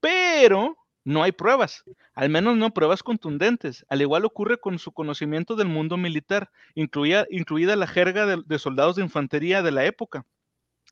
[0.01, 1.85] pero no hay pruebas,
[2.15, 3.87] al menos no pruebas contundentes.
[3.89, 9.03] Al igual ocurre con su conocimiento del mundo militar, incluida la jerga de, soldados de
[9.03, 10.27] infantería de la época.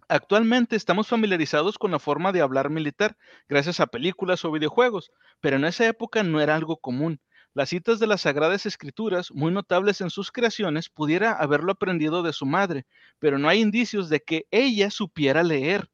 [0.08, 3.16] Actualmente estamos familiarizados con la forma de hablar militar
[3.48, 7.20] gracias a películas o videojuegos, pero en esa época no era algo común.
[7.52, 12.32] Las citas de las Sagradas Escrituras, muy notables en sus creaciones, pudiera haberlo aprendido de
[12.32, 12.86] su madre,
[13.18, 15.90] pero no hay indicios de que ella supiera leer.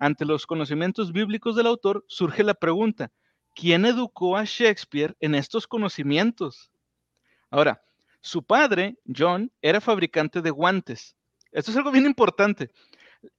[0.00, 3.12] Ante los conocimientos bíblicos del autor surge la pregunta,
[3.54, 6.72] ¿quién educó a Shakespeare en estos conocimientos?
[7.50, 7.82] Ahora,
[8.22, 11.16] su padre, John, era fabricante de guantes.
[11.52, 12.70] Esto es algo bien importante.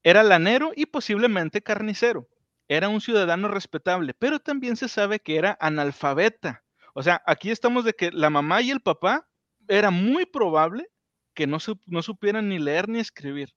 [0.04, 2.28] Era lanero y posiblemente carnicero.
[2.68, 6.64] Era un ciudadano respetable, pero también se sabe que era analfabeta.
[6.94, 9.28] O sea, aquí estamos de que la mamá y el papá
[9.68, 10.88] era muy probable
[11.34, 13.50] que no, no supieran ni leer ni escribir.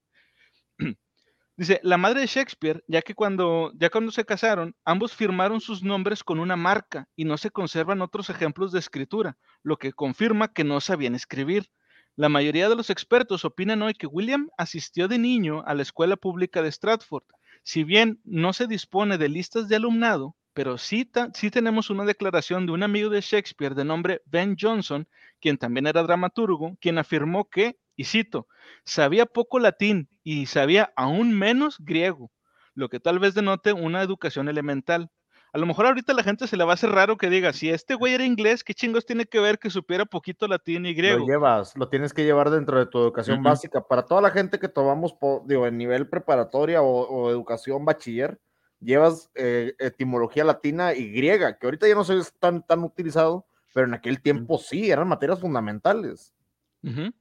[1.56, 5.84] Dice, la madre de Shakespeare, ya que cuando, ya cuando se casaron, ambos firmaron sus
[5.84, 10.52] nombres con una marca y no se conservan otros ejemplos de escritura, lo que confirma
[10.52, 11.70] que no sabían escribir.
[12.16, 16.16] La mayoría de los expertos opinan hoy que William asistió de niño a la escuela
[16.16, 17.24] pública de Stratford.
[17.62, 22.66] Si bien no se dispone de listas de alumnado, pero sí, sí tenemos una declaración
[22.66, 25.06] de un amigo de Shakespeare de nombre Ben Johnson,
[25.40, 28.48] quien también era dramaturgo, quien afirmó que y cito,
[28.84, 32.30] sabía poco latín y sabía aún menos griego,
[32.74, 35.10] lo que tal vez denote una educación elemental.
[35.52, 37.70] A lo mejor ahorita la gente se le va a hacer raro que diga, si
[37.70, 41.20] este güey era inglés, ¿qué chingos tiene que ver que supiera poquito latín y griego?
[41.20, 43.86] Lo llevas, lo tienes que llevar dentro de tu educación básica.
[43.86, 45.14] Para toda la gente que tomamos,
[45.46, 48.40] digo, en nivel preparatoria o, educación bachiller,
[48.80, 53.46] llevas eh, etimología latina y griega, que ahorita ya no se es tan, tan utilizado,
[53.72, 56.34] pero en aquel tiempo sí, eran materias fundamentales.
[56.82, 57.12] Ujú.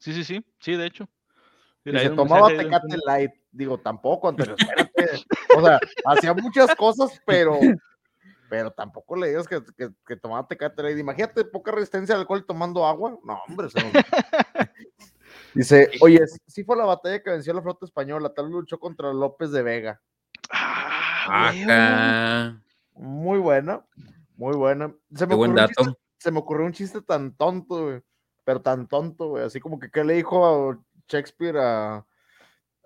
[0.00, 1.08] Sí, sí, sí, sí, de hecho.
[1.84, 5.24] Mira, se tomaba un- Tecate Light, digo, tampoco, Antonio, espérate.
[5.56, 7.58] O sea, hacía muchas cosas, pero,
[8.48, 10.98] pero tampoco le digas que, que, que tomaba Tecate Light.
[10.98, 13.16] Imagínate poca resistencia al alcohol tomando agua.
[13.24, 13.70] No, hombre.
[13.70, 13.92] se nos-
[15.54, 19.12] Dice, oye, sí fue la batalla que venció la flota española, tal vez luchó contra
[19.12, 20.00] López de Vega.
[20.52, 21.64] Ah, huevo.
[21.64, 22.62] Acá.
[22.94, 23.84] Muy buena,
[24.36, 24.94] muy buena.
[25.14, 28.00] Se me, Qué buen ocurrió un chiste, se me ocurrió un chiste tan tonto, güey,
[28.44, 32.04] pero tan tonto, güey, así como que qué le dijo a Shakespeare a, a-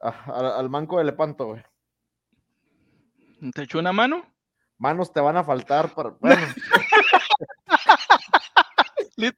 [0.02, 1.62] a- al manco de Lepanto, güey.
[3.54, 4.24] ¿Te echó una mano?
[4.78, 6.10] Manos te van a faltar para...
[6.20, 6.36] Bueno,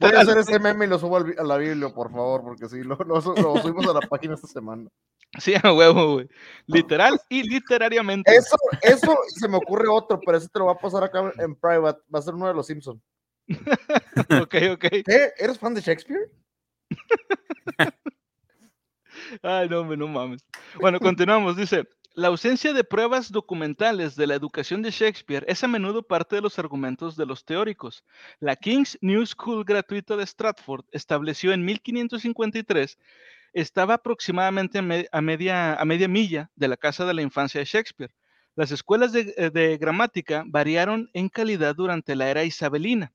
[0.01, 2.83] voy a hacer ese meme y lo subo a la Biblia, por favor, porque sí,
[2.83, 4.89] lo, lo su- lo subimos a la página esta semana.
[5.39, 6.29] Sí, a huevo, güey.
[6.67, 8.35] Literal y literariamente.
[8.35, 11.55] Eso, eso, se me ocurre otro, pero ese te lo va a pasar acá en
[11.55, 13.01] private, va a ser uno de los Simpsons.
[14.43, 14.87] Ok, ok.
[15.05, 15.33] ¿Qué?
[15.39, 16.31] ¿Eres fan de Shakespeare?
[19.43, 20.45] Ay, no, no mames.
[20.81, 21.57] Bueno, continuamos.
[21.57, 26.37] Dice, la ausencia de pruebas documentales de la educación de Shakespeare es a menudo parte
[26.37, 28.05] de los argumentos de los teóricos.
[28.41, 32.99] La King's New School gratuita de Stratford estableció en 1553
[33.53, 37.59] estaba aproximadamente a, me- a media, a media milla de la casa de la infancia
[37.59, 38.13] de Shakespeare.
[38.55, 43.13] Las escuelas de, eh, de gramática variaron en calidad durante la era isabelina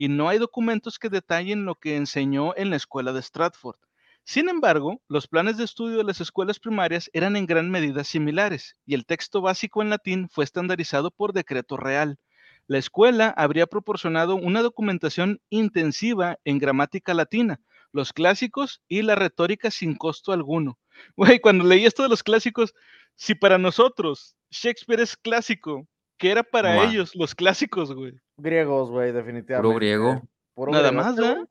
[0.00, 3.76] y no hay documentos que detallen lo que enseñó en la escuela de Stratford.
[4.24, 8.76] Sin embargo, los planes de estudio de las escuelas primarias eran en gran medida similares
[8.86, 12.18] y el texto básico en latín fue estandarizado por decreto real.
[12.66, 17.60] La escuela habría proporcionado una documentación intensiva en gramática latina,
[17.92, 20.78] los clásicos y la retórica sin costo alguno.
[21.16, 22.72] Güey, cuando leí esto de los clásicos,
[23.16, 25.86] si para nosotros Shakespeare es clásico,
[26.16, 28.14] ¿qué era para ellos los clásicos, güey?
[28.40, 29.66] Griegos, güey, definitivamente.
[29.66, 30.22] Puro griego.
[30.54, 31.34] Puro Nada griegote, más, ¿verdad?
[31.36, 31.46] güey.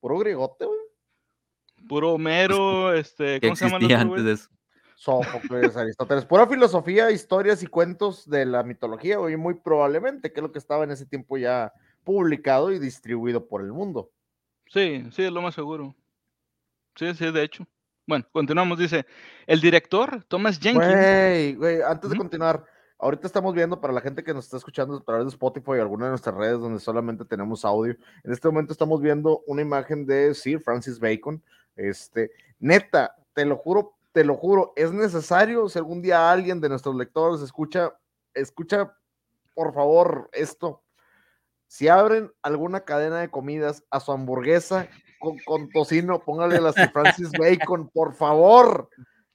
[0.00, 0.78] Puro griegote, güey.
[1.88, 4.48] Puro Homero, este, Que ¿cómo se llama antes de eso.
[4.96, 6.24] Sófocles, Aristóteles.
[6.24, 10.58] Pura filosofía, historias y cuentos de la mitología, güey, muy probablemente, que es lo que
[10.58, 11.72] estaba en ese tiempo ya
[12.04, 14.10] publicado y distribuido por el mundo.
[14.66, 15.94] Sí, sí, es lo más seguro.
[16.96, 17.66] Sí, sí, de hecho.
[18.06, 18.78] Bueno, continuamos.
[18.78, 19.06] Dice,
[19.46, 20.86] el director, Thomas Jenkins.
[20.86, 22.64] Güey, güey, antes de continuar,
[23.04, 25.82] ahorita estamos viendo para la gente que nos está escuchando a través de Spotify o
[25.82, 27.94] alguna de nuestras redes donde solamente tenemos audio.
[28.22, 31.42] En este momento estamos viendo una imagen de Sir Francis Bacon.
[31.76, 36.70] Este, neta, te lo juro, te lo juro, es necesario si algún día alguien de
[36.70, 37.92] nuestros lectores escucha,
[38.32, 38.96] escucha,
[39.54, 40.82] por favor, esto.
[41.66, 44.88] Si abren alguna cadena de comidas a su hamburguesa
[45.20, 48.88] con, con tocino, póngale la Sir Francis Bacon, por favor.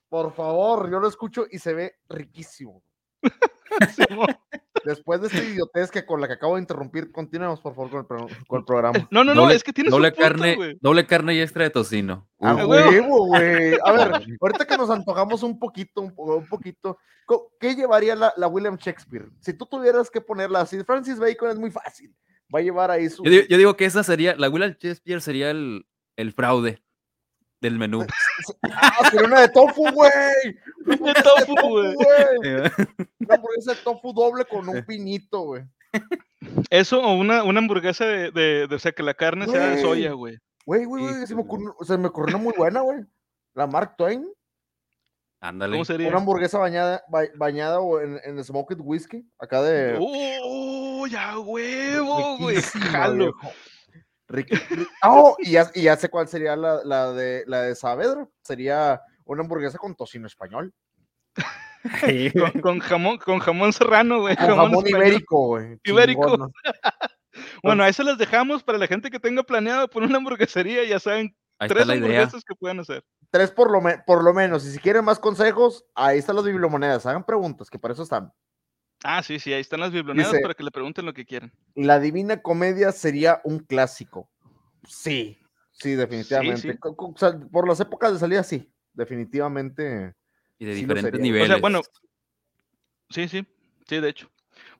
[0.08, 2.82] Por favor, yo lo escucho y se ve riquísimo.
[4.86, 8.00] Después de esta idiotez que con la que acabo de interrumpir, continuemos por favor con
[8.00, 9.08] el, pro- con el programa.
[9.12, 11.64] No, no, no, Doble- es que tienes doble un punto, carne, doble carne y extra
[11.64, 12.28] de tocino.
[12.40, 13.28] A A huevo.
[13.28, 13.78] güey.
[13.84, 16.98] A ver, ahorita que nos antojamos un poquito, un, po- un poquito,
[17.60, 19.30] ¿qué llevaría la, la William Shakespeare?
[19.42, 22.16] Si tú tuvieras que ponerla así, Francis Bacon es muy fácil.
[22.54, 23.24] Va a llevar ahí su.
[23.24, 26.82] Yo digo, yo digo que esa sería, la William Shakespeare sería el, el fraude
[27.62, 28.06] del menú.
[28.72, 30.12] ¡Ah, pero una de tofu, güey!
[31.00, 31.96] Una De tofu, güey.
[33.20, 35.64] Una hamburguesa de tofu doble con un pinito, güey.
[36.70, 39.82] Eso o una, una hamburguesa de, de, de- o sea, que la carne sea de
[39.82, 40.38] soya, güey.
[40.66, 43.00] Güey, güey, güey, se me ocurrió, se me ocurrió una muy buena, güey.
[43.56, 44.26] La Mark Twain.
[45.42, 45.74] Ándale.
[45.74, 46.08] ¿Cómo sería?
[46.10, 49.98] Una hamburguesa bañada, ba- bañada o en, en smoked whiskey, acá de.
[50.00, 52.62] ¡Oh, ya huevo, güey!
[52.62, 53.34] Jalo.
[53.34, 53.52] viejo.
[54.30, 57.76] Riqui- ri- Oh, y ya, y ya sé cuál sería la, la de la de
[57.76, 58.28] Saavedra.
[58.44, 60.74] Sería una hamburguesa con tocino español.
[62.34, 64.36] Con, con jamón, con jamón serrano, güey.
[64.36, 65.80] Con jamón ibérico, güey.
[65.84, 66.24] Ibérico.
[66.32, 66.52] chingón, ¿no?
[67.64, 71.00] Bueno, a eso las dejamos para la gente que tenga planeado poner una hamburguesería, ya
[71.00, 71.96] saben, Ahí tres idea.
[71.96, 73.02] hamburguesas que pueden hacer.
[73.32, 74.66] Tres por lo, me- por lo menos.
[74.66, 77.06] Y si quieren más consejos, ahí están las bibliomonedas.
[77.06, 78.32] Hagan preguntas, que para eso están.
[79.04, 81.52] Ah, sí, sí, ahí están las biblioneras Dice- para que le pregunten lo que quieran.
[81.76, 84.30] La Divina Comedia sería un clásico.
[84.88, 85.38] Sí,
[85.72, 86.74] sí, definitivamente.
[86.74, 86.78] sí.
[86.78, 90.14] Co- co- o sea, por las épocas de salida, sí, definitivamente.
[90.58, 91.32] Y de Sí diferentes sería.
[91.32, 91.62] O sea, niveles.
[91.62, 91.82] bueno,
[93.10, 93.46] Sí, sí,
[93.88, 94.30] sí, de hecho.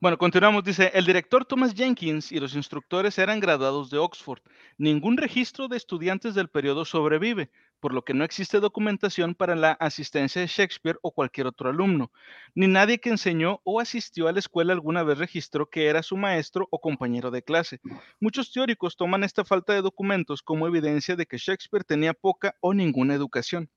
[0.00, 0.62] Bueno, continuamos.
[0.62, 4.40] Dice, el director Thomas Jenkins y los instructores eran graduados de Oxford.
[4.78, 7.50] Ningún registro de estudiantes del periodo sobrevive,
[7.80, 12.12] por lo que no existe documentación para la asistencia de Shakespeare o cualquier otro alumno.
[12.54, 16.16] Ni nadie que enseñó o asistió a la escuela alguna vez registró que era su
[16.16, 17.80] maestro o compañero de clase.
[18.20, 22.74] Muchos teóricos toman esta falta de documentos como evidencia de que Shakespeare tenía poca o
[22.74, 23.70] ninguna educación.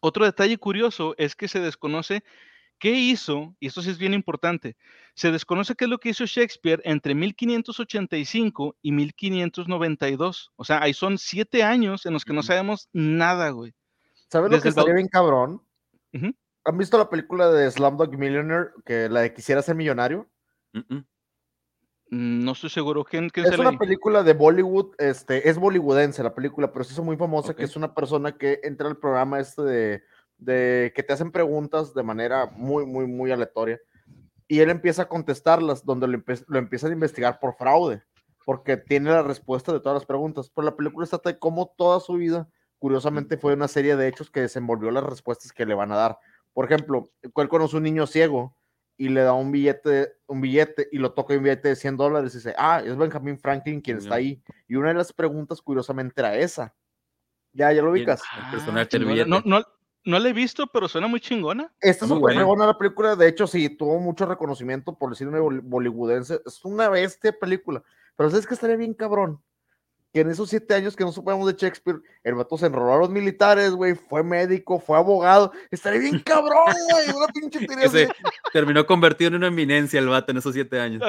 [0.00, 2.22] Otro detalle curioso es que se desconoce
[2.78, 3.54] ¿Qué hizo?
[3.58, 4.76] Y esto sí es bien importante.
[5.14, 10.52] Se desconoce qué es lo que hizo Shakespeare entre 1585 y 1592.
[10.56, 13.74] O sea, ahí son siete años en los que no sabemos nada, güey.
[14.30, 15.62] ¿Sabes lo que estaría bien cabrón?
[16.12, 20.28] ¿Han visto la película de Slumdog Millionaire, que la de Quisiera ser millonario?
[22.10, 23.04] Mm, no estoy seguro.
[23.04, 27.16] ¿Quién, es una película de Bollywood, este, es bollywoodense la película, pero se hizo muy
[27.16, 30.02] famosa, que es una persona que entra al programa este de
[30.38, 33.80] de que te hacen preguntas de manera muy, muy, muy aleatoria
[34.48, 38.02] y él empieza a contestarlas donde lo, lo empiezan a investigar por fraude,
[38.44, 40.50] porque tiene la respuesta de todas las preguntas.
[40.54, 44.30] Pero la película está de cómo toda su vida, curiosamente, fue una serie de hechos
[44.30, 46.18] que desenvolvió las respuestas que le van a dar.
[46.52, 48.56] Por ejemplo, él conoce un niño ciego
[48.96, 52.32] y le da un billete, un billete y lo toca un billete de 100 dólares
[52.32, 54.40] y dice, ah, es Benjamin Franklin quien está ahí.
[54.68, 56.74] Y una de las preguntas, curiosamente, era esa.
[57.52, 58.22] Ya, ya lo ubicas.
[58.30, 58.52] Ah,
[59.26, 59.64] no, no, no
[60.06, 61.72] la he visto, pero suena muy chingona.
[61.80, 63.16] Esta es muy buena la película.
[63.16, 66.40] De hecho, sí, tuvo mucho reconocimiento por decir una bollywoodense.
[66.46, 67.82] Es una bestia película.
[68.14, 69.42] Pero ¿sabes que estaría bien cabrón?
[70.12, 72.98] Que en esos siete años que no supimos de Shakespeare, el vato se enroló a
[72.98, 75.52] los militares, güey, fue médico, fue abogado.
[75.72, 77.10] Estaría bien cabrón, güey.
[77.10, 77.66] Una pinche
[78.52, 81.02] terminó convertido en una eminencia el vato en esos siete años.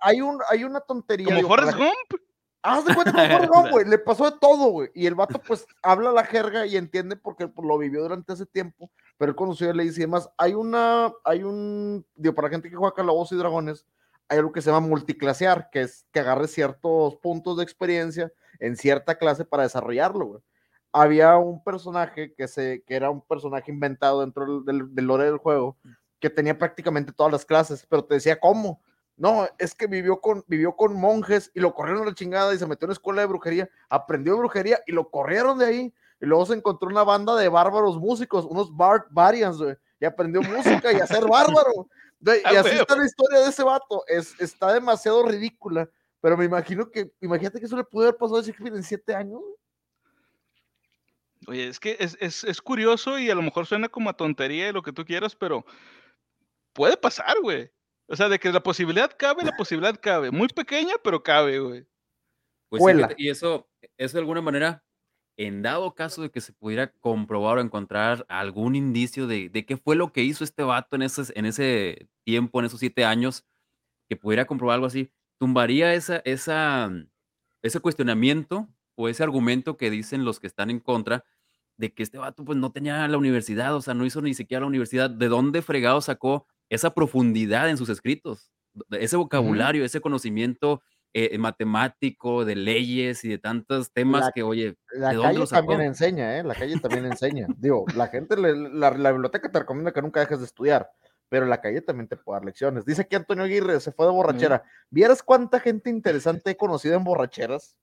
[0.00, 1.26] Hay, un, hay una tontería.
[1.26, 2.22] Como Forrest Gump.
[2.62, 4.90] Haz de cuenta que güey, le pasó de todo, güey.
[4.94, 8.46] Y el vato, pues, habla la jerga y entiende porque pues, lo vivió durante ese
[8.46, 10.28] tiempo, pero él conoció le dice y demás.
[10.36, 13.86] Hay una, hay un, digo, para la gente que juega Calabozos y Dragones,
[14.28, 18.76] hay algo que se llama multiclasear, que es que agarre ciertos puntos de experiencia en
[18.76, 20.42] cierta clase para desarrollarlo, güey.
[20.92, 25.38] Había un personaje que, se, que era un personaje inventado dentro del, del lore del
[25.38, 25.76] juego,
[26.18, 28.82] que tenía prácticamente todas las clases, pero te decía cómo
[29.20, 32.58] no, es que vivió con, vivió con monjes y lo corrieron a la chingada y
[32.58, 35.94] se metió en una escuela de brujería, aprendió brujería y lo corrieron de ahí.
[36.22, 39.58] Y luego se encontró una banda de bárbaros músicos, unos bar variants,
[40.00, 41.86] y aprendió música y a ser bárbaro.
[42.20, 44.04] y así está la historia de ese vato.
[44.08, 45.86] Es, está demasiado ridícula,
[46.22, 49.14] pero me imagino que, imagínate que eso le pudo haber pasado a Shakespeare en siete
[49.14, 49.42] años.
[51.46, 54.70] Oye, es que es, es, es curioso y a lo mejor suena como a tontería
[54.70, 55.66] y lo que tú quieras, pero
[56.72, 57.70] puede pasar, güey.
[58.10, 60.32] O sea, de que la posibilidad cabe, la posibilidad cabe.
[60.32, 61.86] Muy pequeña, pero cabe, güey.
[62.68, 62.82] Pues
[63.16, 64.84] y eso, eso de alguna manera,
[65.36, 69.76] en dado caso de que se pudiera comprobar o encontrar algún indicio de, de qué
[69.76, 73.46] fue lo que hizo este vato en ese, en ese tiempo, en esos siete años,
[74.08, 76.90] que pudiera comprobar algo así, tumbaría esa, esa,
[77.62, 81.24] ese cuestionamiento o ese argumento que dicen los que están en contra
[81.76, 84.62] de que este vato pues no tenía la universidad, o sea, no hizo ni siquiera
[84.62, 85.10] la universidad.
[85.10, 88.50] ¿De dónde fregado sacó esa profundidad en sus escritos,
[88.92, 90.80] ese vocabulario, ese conocimiento
[91.12, 96.44] eh, matemático, de leyes y de tantos temas que, oye, la calle también enseña, ¿eh?
[96.44, 97.48] La calle también enseña.
[97.58, 100.88] Digo, la gente, la, biblioteca te recomienda que nunca dejes de estudiar,
[101.28, 102.84] pero la calle también te puede dar lecciones.
[102.84, 104.62] Dice que Antonio Aguirre se fue de borrachera.
[104.88, 107.76] ¿Vieras cuánta gente interesante he conocido en borracheras?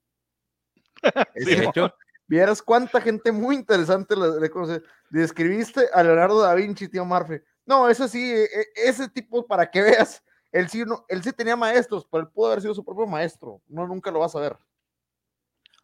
[1.35, 1.93] de hecho.
[2.29, 4.81] ¿Vieras cuánta gente muy interesante le, le?
[5.09, 7.43] Describiste a Leonardo da Vinci, tío Marfe.
[7.67, 11.33] No, eso sí, e, e, ese tipo, para que veas, él sí, no, él sí
[11.33, 13.61] tenía maestros, pero él pudo haber sido su propio maestro.
[13.67, 14.57] No, nunca lo vas a ver.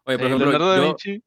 [0.05, 1.23] Oye, por ejemplo, Leonardo da Vinci.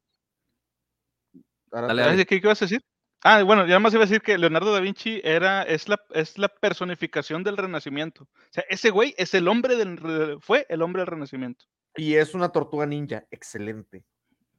[2.27, 2.83] ¿Qué, ibas a decir?
[3.23, 6.39] Ah, bueno, ya más iba a decir que Leonardo da Vinci era, es la, es
[6.39, 8.25] la personificación del renacimiento.
[8.25, 11.67] O sea, ese güey es el hombre del, fue el hombre del renacimiento.
[11.97, 14.05] Y es una tortuga ninja, excelente.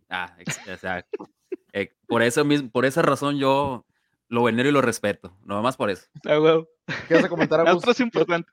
[0.10, 1.30] Ah, exacto.
[1.74, 3.86] Eh, por eso mismo, por esa razón yo
[4.30, 6.08] lo venero y lo respeto, no más por eso.
[6.26, 6.68] Ah, wow.
[7.08, 7.60] ¿Qué vas a comentar?
[7.68, 8.52] Algo es importante.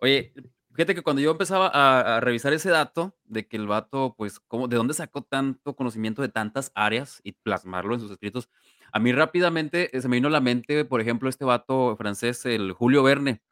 [0.00, 0.32] Oye,
[0.74, 4.68] fíjate que cuando yo empezaba a, revisar ese dato de que el vato, pues, ¿cómo,
[4.68, 8.48] ¿de dónde sacó tanto conocimiento de tantas áreas y plasmarlo en sus escritos?
[8.92, 12.46] A mí rápidamente eh, se me vino a la mente, por ejemplo, este vato francés,
[12.46, 13.42] el Julio Verne,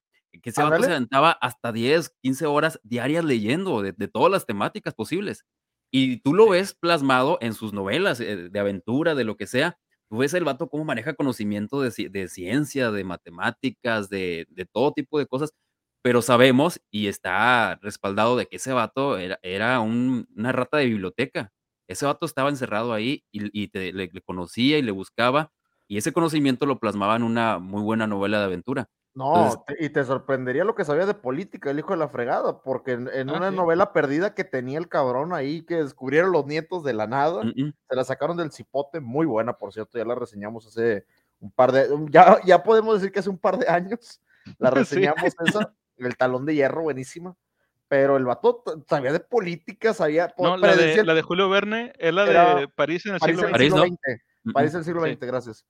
[0.43, 4.47] que ese vato se aventaba hasta 10, 15 horas diarias leyendo de, de, todas las
[4.47, 5.45] temáticas posibles.
[5.91, 9.79] Y tú lo ves plasmado en sus novelas eh, de aventura, de lo que sea,
[10.09, 15.27] tú ves el vato cómo maneja conocimiento de, ciencia, de matemáticas, de, todo tipo de
[15.27, 15.53] cosas,
[16.03, 21.53] pero sabemos y está respaldado de que ese vato era, era una rata de biblioteca.
[21.89, 25.53] Ese vato estaba encerrado ahí y, le, conocía y le buscaba,
[25.89, 28.89] y ese conocimiento lo plasmaba en una muy buena novela de aventura.
[29.17, 32.93] No, y te sorprendería lo que sabía de política, el hijo de la fregada, porque
[32.93, 36.93] en, ah, una novela perdida que tenía el cabrón ahí, que descubrieron los nietos de
[36.93, 41.07] la nada, se la sacaron del cipote, muy buena, por cierto, ya la reseñamos hace
[41.41, 44.21] un par de, ya, ya podemos decir que hace un par de años,
[44.59, 47.35] la reseñamos esa, el talón de hierro, buenísima,
[47.89, 50.35] pero el vato sabía de política, sabía...
[50.37, 54.53] No, la de, Julio Verne es la de París en el siglo, XX.
[54.53, 55.65] París en el siglo XX, gracias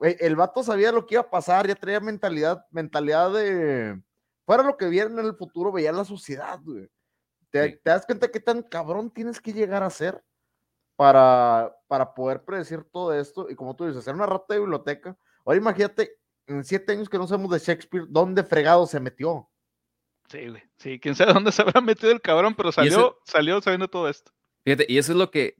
[0.00, 4.00] el vato sabía lo que iba a pasar, ya traía mentalidad, mentalidad de.
[4.46, 6.88] Fuera lo que viera en el futuro, veía la sociedad, güey.
[7.50, 10.22] ¿Te, das cuenta qué tan cabrón tienes que llegar a ser
[10.96, 13.48] para, para poder predecir todo esto?
[13.48, 15.16] Y como tú dices, hacer una rata de biblioteca.
[15.44, 19.48] Ahora imagínate, en siete años que no sabemos de Shakespeare, ¿dónde fregado se metió?
[20.28, 20.62] Sí, güey.
[20.78, 24.32] Sí, quién sabe dónde se habrá metido el cabrón, pero salió, salió sabiendo todo esto.
[24.64, 25.56] Fíjate, y eso es lo que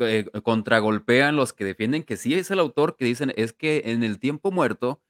[0.00, 4.02] eh, contragolpean los que defienden que sí es el autor, que dicen es que en
[4.02, 5.00] el tiempo muerto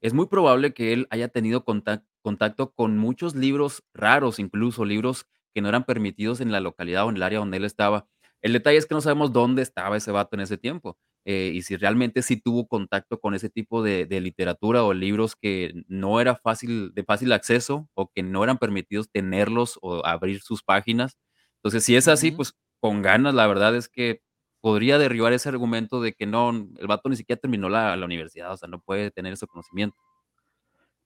[0.00, 5.62] es muy probable que él haya tenido contacto con muchos libros raros, incluso libros que
[5.62, 8.06] no eran permitidos en la localidad o en el área donde él estaba.
[8.42, 10.98] El detalle es que no sabemos dónde estaba ese vato en ese tiempo.
[11.24, 15.72] Eh, y si realmente sí tuvo contacto con ese tipo de, literatura o libros que
[15.88, 20.62] no era fácil, de fácil acceso o que no eran permitidos tenerlos o abrir sus
[20.62, 21.18] páginas.
[21.56, 24.22] Entonces, si es así, pues con ganas, la verdad es que
[24.66, 28.52] podría derribar ese argumento de que no, el vato ni siquiera terminó la, la universidad,
[28.52, 29.96] o sea, no puede tener ese conocimiento.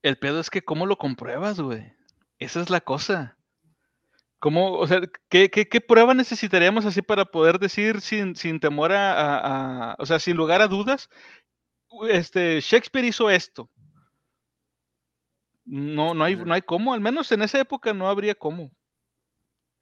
[0.01, 1.93] El pedo es que, ¿cómo lo compruebas, güey?
[2.39, 3.37] Esa es la cosa.
[4.39, 8.93] ¿Cómo, o sea, qué, qué, qué, prueba necesitaríamos así para poder decir sin, sin temor
[8.93, 11.11] a, a, o sea, sin lugar a dudas,
[12.09, 13.69] este, Shakespeare hizo esto?
[15.67, 18.71] No, no hay, no hay cómo, al menos en esa época no habría cómo.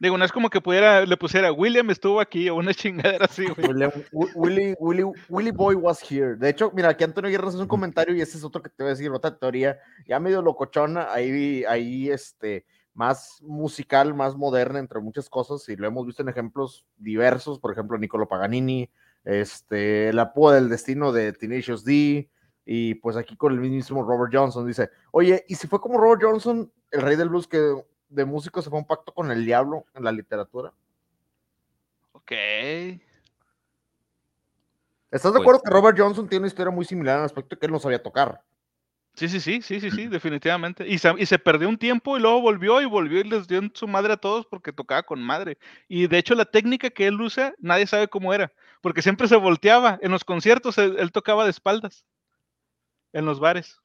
[0.00, 3.46] Digo, no es como que pudiera, le pusiera William estuvo aquí o una chingadera así,
[3.46, 3.90] güey.
[4.34, 6.36] Willy, Willy, Willy, Boy was here.
[6.36, 8.84] De hecho, mira, aquí Antonio Guerra hace un comentario y ese es otro que te
[8.84, 14.78] voy a decir, otra teoría, ya medio locochona, ahí, ahí, este, más musical, más moderna,
[14.78, 18.90] entre muchas cosas, y lo hemos visto en ejemplos diversos, por ejemplo, Niccolo Paganini,
[19.24, 22.28] este, La Púa del Destino de Tenacious D,
[22.64, 26.22] y pues aquí con el mismo Robert Johnson, dice, oye, ¿y si fue como Robert
[26.22, 27.74] Johnson, el rey del blues, que
[28.08, 30.72] de músicos se fue un pacto con el diablo en la literatura?
[32.12, 32.32] Ok.
[35.10, 37.54] ¿Estás de acuerdo pues que Robert Johnson tiene una historia muy similar en el aspecto
[37.54, 38.42] de que él no sabía tocar?
[39.14, 40.86] Sí, sí, sí, sí, sí, sí, definitivamente.
[40.86, 43.58] Y se, y se perdió un tiempo y luego volvió y volvió y les dio
[43.58, 45.58] en su madre a todos porque tocaba con madre.
[45.88, 49.36] Y de hecho la técnica que él usa, nadie sabe cómo era, porque siempre se
[49.36, 49.98] volteaba.
[50.02, 52.04] En los conciertos él, tocaba de espaldas,
[53.12, 53.80] en los bares.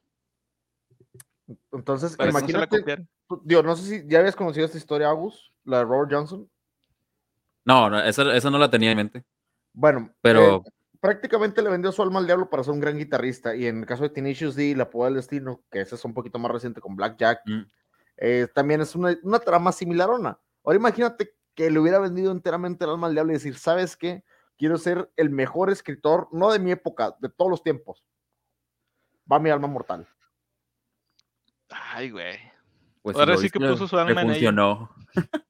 [1.71, 3.07] Entonces, imagínate,
[3.43, 6.49] Dios, no sé si ya habías conocido esta historia, Agus, la de Robert Johnson.
[7.65, 9.23] No, no esa, no la tenía en mente.
[9.73, 10.57] Bueno, pero...
[10.57, 10.61] Eh,
[10.99, 13.55] prácticamente le vendió su alma al diablo para ser un gran guitarrista.
[13.55, 16.13] Y en el caso de Tenacious D, La Puda del Destino, que ese es un
[16.13, 17.61] poquito más reciente con Black Jack, mm.
[18.17, 20.09] eh, también es una, una trama similar.
[20.09, 24.23] Ahora imagínate que le hubiera vendido enteramente el alma al diablo y decir, ¿sabes qué?
[24.57, 28.05] Quiero ser el mejor escritor, no de mi época, de todos los tiempos.
[29.29, 30.07] Va mi alma mortal.
[31.69, 32.52] Ay, güey.
[33.03, 34.89] Pues Ahora sí que puso su alma en funcionó.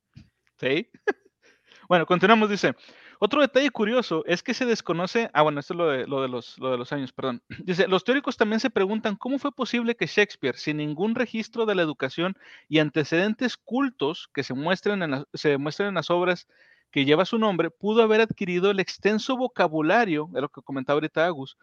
[0.60, 0.90] ¿Sí?
[1.88, 2.74] bueno, continuamos, dice.
[3.20, 6.28] Otro detalle curioso es que se desconoce, ah bueno, esto es lo de, lo de,
[6.28, 7.42] los, lo de los años, perdón.
[7.64, 11.76] Dice, los teóricos también se preguntan cómo fue posible que Shakespeare, sin ningún registro de
[11.76, 12.36] la educación
[12.68, 16.48] y antecedentes cultos que se muestren en, se muestren en las obras
[16.92, 21.26] que lleva su nombre, pudo haber adquirido el extenso vocabulario, es lo que comentaba ahorita
[21.26, 21.58] Agus,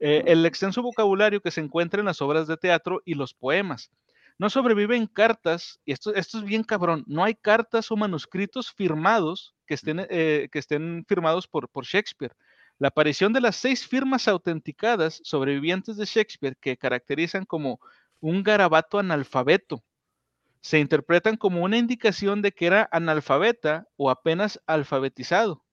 [0.00, 3.90] eh, el extenso vocabulario que se encuentra en las obras de teatro y los poemas.
[4.38, 9.54] No sobreviven cartas, y esto, esto es bien cabrón, no hay cartas o manuscritos firmados
[9.66, 12.34] que estén, eh, que estén firmados por, por Shakespeare.
[12.78, 17.80] La aparición de las seis firmas autenticadas sobrevivientes de Shakespeare que caracterizan como
[18.20, 19.84] un garabato analfabeto
[20.60, 25.63] se interpretan como una indicación de que era analfabeta o apenas alfabetizado.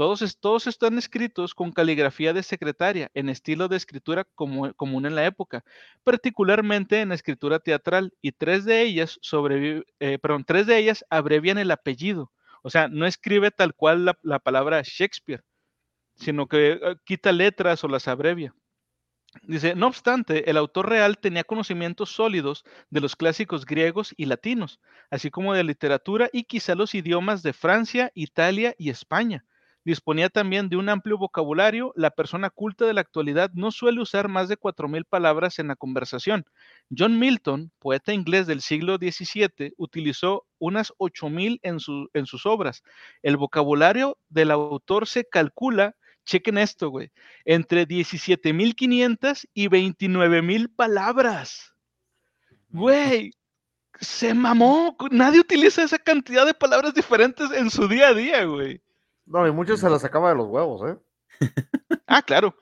[0.00, 5.62] Todos, están escritos con caligrafía de secretaria, en estilo de escritura común en la época,
[6.04, 9.20] particularmente en la escritura teatral, y tres de ellas,
[10.00, 12.32] eh, tres de ellas abrevian el apellido.
[12.62, 15.44] O sea, no escribe tal cual la, la palabra Shakespeare,
[16.16, 18.54] sino que eh, quita letras o las abrevia.
[19.42, 24.80] Dice, no obstante, el autor real tenía conocimientos sólidos de los clásicos griegos y latinos,
[25.10, 29.44] así como de literatura y quizá los idiomas de Francia, Italia y España.
[29.90, 31.92] Disponía también de un amplio vocabulario.
[31.96, 35.74] La persona culta de la actualidad no suele usar más de 4.000 palabras en la
[35.74, 36.44] conversación.
[36.96, 41.78] John Milton, poeta inglés del siglo XVII, utilizó unas 8.000 en,
[42.14, 42.84] en sus obras.
[43.24, 47.10] El vocabulario del autor se calcula, chequen esto, güey,
[47.44, 51.74] entre 17.500 y 29.000 palabras.
[52.68, 53.32] Güey,
[54.00, 54.96] se mamó.
[55.10, 58.80] Nadie utiliza esa cantidad de palabras diferentes en su día a día, güey.
[59.30, 60.98] No, y muchos se las sacaba de los huevos, ¿eh?
[62.08, 62.52] ah, claro.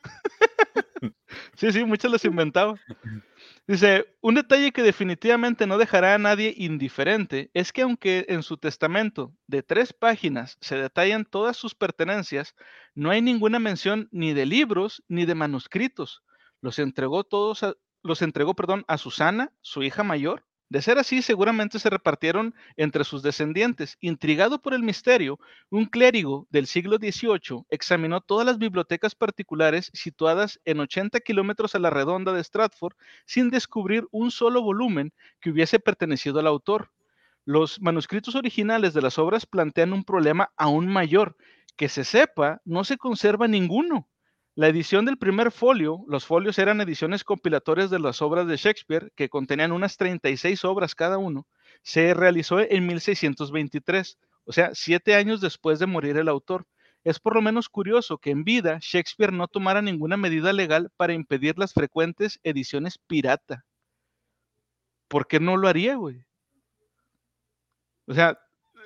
[1.57, 2.75] sí, sí, muchos las inventaba.
[3.67, 8.59] Dice, un detalle que definitivamente no dejará a nadie indiferente es que aunque en su
[8.59, 12.55] testamento de tres páginas se detallan todas sus pertenencias,
[12.95, 16.23] no hay ninguna mención ni de libros ni de manuscritos.
[16.61, 17.65] Los entregó todos,
[18.03, 23.05] los entregó, perdón, a Susana, su hija mayor, de ser así, seguramente se repartieron entre
[23.05, 23.97] sus descendientes.
[24.01, 25.39] Intrigado por el misterio,
[25.71, 31.79] un clérigo del siglo XVIII examinó todas las bibliotecas particulares situadas en 80 kilómetros a
[31.79, 32.95] la redonda de Stratford
[33.25, 36.91] sin descubrir un solo volumen que hubiese pertenecido al autor.
[37.47, 41.37] Los manuscritos originales de las obras plantean un problema aún mayor.
[41.77, 44.07] Que se sepa, no se conserva ninguno.
[44.59, 49.13] La edición del primer folio, los folios eran ediciones compilatorias de las obras de Shakespeare,
[49.15, 51.47] que contenían unas 36 obras cada uno,
[51.85, 56.67] se realizó en 1623, o sea, siete años después de morir el autor.
[57.05, 61.13] Es por lo menos curioso que en vida Shakespeare no tomara ninguna medida legal para
[61.13, 63.65] impedir las frecuentes ediciones pirata.
[65.07, 66.25] ¿Por qué no lo haría, güey?
[68.09, 68.37] O sea,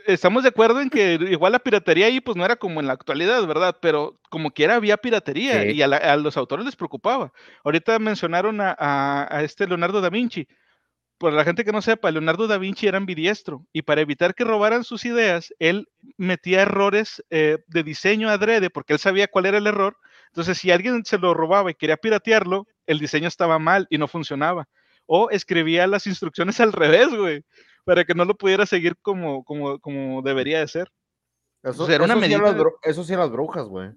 [0.06, 2.92] estamos de acuerdo en que igual la piratería ahí pues no era como en la
[2.92, 3.76] actualidad, ¿verdad?
[3.80, 7.32] Pero como quiera había piratería y a, los autores les preocupaba.
[7.64, 10.46] Ahorita mencionaron a, este Leonardo da Vinci.
[11.18, 14.44] Por la gente que no sepa, Leonardo da Vinci era ambidiestro y para evitar que
[14.44, 19.58] robaran sus ideas, él metía errores eh, de diseño adrede porque él sabía cuál era
[19.58, 19.96] el error.
[20.28, 24.08] Entonces, si alguien se lo robaba y quería piratearlo, el diseño estaba mal y no
[24.08, 24.68] funcionaba.
[25.06, 27.44] O escribía las instrucciones al revés, güey
[27.84, 30.88] para que no lo pudiera seguir como, como, como debería de ser.
[31.62, 32.38] Eso, era una medida...
[32.82, 33.90] eso sí las brujas, güey.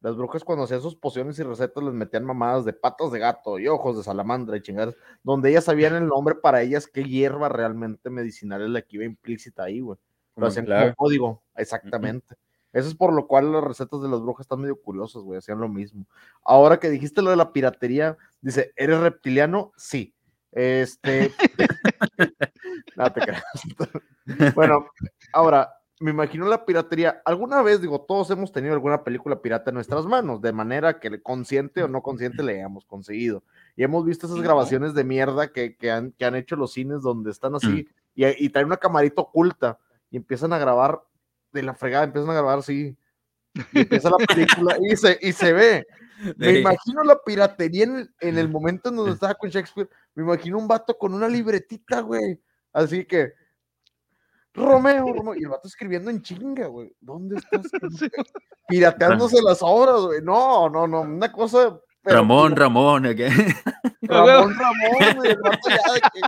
[0.00, 3.58] Las brujas cuando hacían sus pociones y recetas les metían mamadas de patas de gato
[3.58, 7.50] y ojos de salamandra y chingadas, donde ellas sabían el nombre para ellas qué hierba
[7.50, 9.98] realmente medicinal es la que iba implícita ahí, güey.
[10.36, 12.36] Lo hacían como código, exactamente.
[12.72, 15.60] Eso es por lo cual las recetas de las brujas están medio curiosas, güey, hacían
[15.60, 16.06] lo mismo.
[16.42, 19.72] Ahora que dijiste lo de la piratería, dice, ¿eres reptiliano?
[19.76, 20.14] Sí.
[20.52, 21.32] Este.
[22.96, 23.44] no te creas.
[24.54, 24.86] bueno,
[25.32, 27.20] ahora, me imagino la piratería.
[27.24, 31.22] Alguna vez, digo, todos hemos tenido alguna película pirata en nuestras manos, de manera que
[31.22, 33.44] consciente o no consciente le hayamos conseguido.
[33.76, 37.30] Y hemos visto esas grabaciones de mierda que, han, que han hecho los cines donde
[37.30, 38.22] están así mm.
[38.22, 39.78] y, y traen una camarita oculta
[40.10, 41.02] y empiezan a grabar
[41.52, 42.96] de la fregada, empiezan a grabar así.
[43.72, 45.86] Y empieza la película y se, y se ve.
[46.36, 49.88] Me imagino la piratería en, en, el momento en donde estaba con Shakespeare.
[50.14, 52.40] Me imagino un vato con una libretita, güey.
[52.72, 53.32] Así que,
[54.54, 55.34] Romeo, Romeo.
[55.36, 56.94] Y el vato escribiendo en chinga, güey.
[57.00, 57.62] ¿Dónde estás?
[58.68, 60.20] Pirateándose las obras, güey.
[60.22, 61.02] No, no, no.
[61.02, 61.78] Una cosa.
[62.02, 63.30] Ramón, Ramón, ¿qué?
[64.02, 65.30] Ramón, Ramón, güey.
[65.30, 66.20] El vato ya de que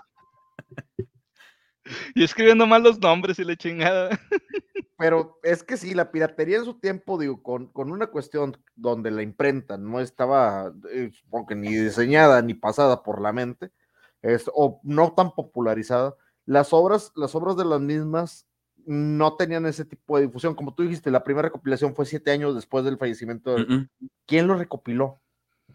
[2.15, 4.11] y escribiendo mal los nombres y la chingada.
[4.99, 9.11] Pero es que sí, la piratería en su tiempo, digo, con, con una cuestión donde
[9.11, 11.11] la imprenta no estaba, eh,
[11.57, 13.73] ni diseñada ni pasada por la mente,
[14.21, 16.15] es, o no tan popularizada,
[16.45, 18.47] las obras, las obras de las mismas
[18.85, 20.55] no tenían ese tipo de difusión.
[20.55, 23.55] Como tú dijiste, la primera recopilación fue siete años después del fallecimiento.
[23.55, 23.89] De...
[24.27, 25.21] ¿Quién lo recopiló?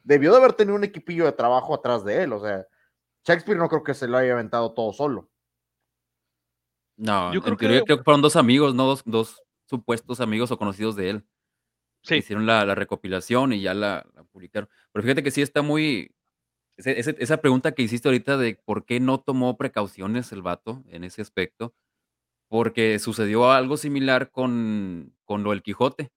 [0.03, 2.65] Debió de haber tenido un equipillo de trabajo atrás de él, o sea,
[3.25, 5.29] Shakespeare no creo que se lo haya aventado todo solo.
[6.97, 7.67] No, yo creo, que...
[7.67, 8.95] creo que fueron dos amigos, ¿no?
[9.05, 11.25] Dos, supuestos amigos o conocidos de él.
[12.01, 12.15] Sí.
[12.15, 14.69] Hicieron la, recopilación y ya la, publicaron.
[14.91, 16.15] Pero fíjate que sí está muy.
[16.77, 21.21] esa pregunta que hiciste ahorita de por qué no tomó precauciones el vato en ese
[21.21, 21.75] aspecto,
[22.47, 26.11] porque sucedió algo similar con, con lo del Quijote,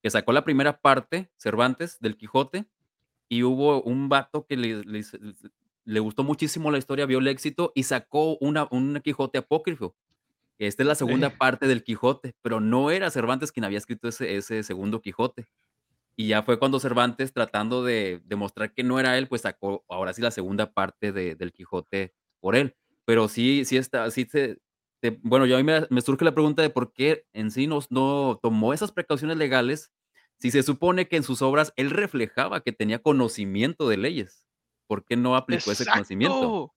[0.00, 2.66] que sacó la primera parte, Cervantes, del Quijote,
[3.28, 4.82] y hubo un vato que le,
[5.84, 9.96] le, gustó muchísimo la historia, vio el éxito y sacó una, un Quijote apócrifo
[10.66, 14.36] esta es la segunda parte del Quijote, pero no era Cervantes quien había escrito ese,
[14.36, 15.46] ese segundo Quijote.
[16.14, 20.12] Y ya fue cuando Cervantes, tratando de demostrar que no era él, pues sacó ahora
[20.12, 22.76] sí la segunda parte de, del Quijote por él.
[23.04, 24.60] Pero sí, sí está, sí se,
[25.22, 28.38] bueno, yo a mí me, surge la pregunta de por qué en sí no, no
[28.40, 29.92] tomó esas precauciones legales
[30.38, 34.44] si se supone que en sus obras él reflejaba que tenía conocimiento de leyes.
[34.86, 36.74] ¿Por qué no aplicó ese conocimiento?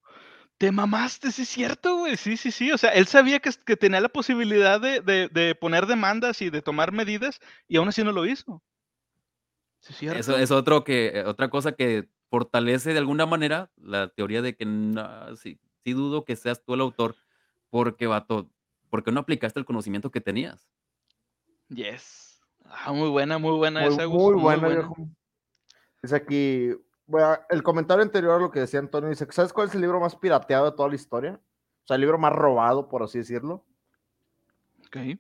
[0.57, 2.15] Te mamaste, sí es cierto, güey.
[2.15, 2.71] Sí, sí, sí.
[2.71, 6.61] O sea, él sabía que, que tenía la posibilidad de, de, poner demandas y de
[6.61, 8.63] tomar medidas y aún así no lo hizo.
[9.79, 10.19] Sí, es cierto.
[10.19, 14.55] Eso es otro que, eh, otra cosa que fortalece de alguna manera la teoría de
[14.55, 14.65] que
[15.41, 17.15] sí, sí, dudo que seas tú el autor
[17.69, 18.49] porque, vato,
[18.89, 20.69] porque no aplicaste el conocimiento que tenías.
[21.69, 22.41] Yes.
[22.63, 24.07] Ah, muy buena, muy buena muy, esa.
[24.07, 24.89] Muy, buena, buena.
[26.01, 26.71] Es aquí,
[27.07, 29.99] bueno, el comentario anterior a lo que decía Antonio dice, ¿sabes cuál es el libro
[29.99, 31.39] más pirateado de toda la historia?
[31.83, 33.63] O sea, el libro más robado, por así decirlo.
[34.87, 35.19] Ok.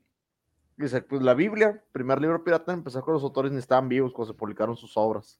[0.77, 4.33] Dice, pues la Biblia, primer libro pirata, empezó con los autores ni estaban vivos cuando
[4.33, 5.39] se publicaron sus obras.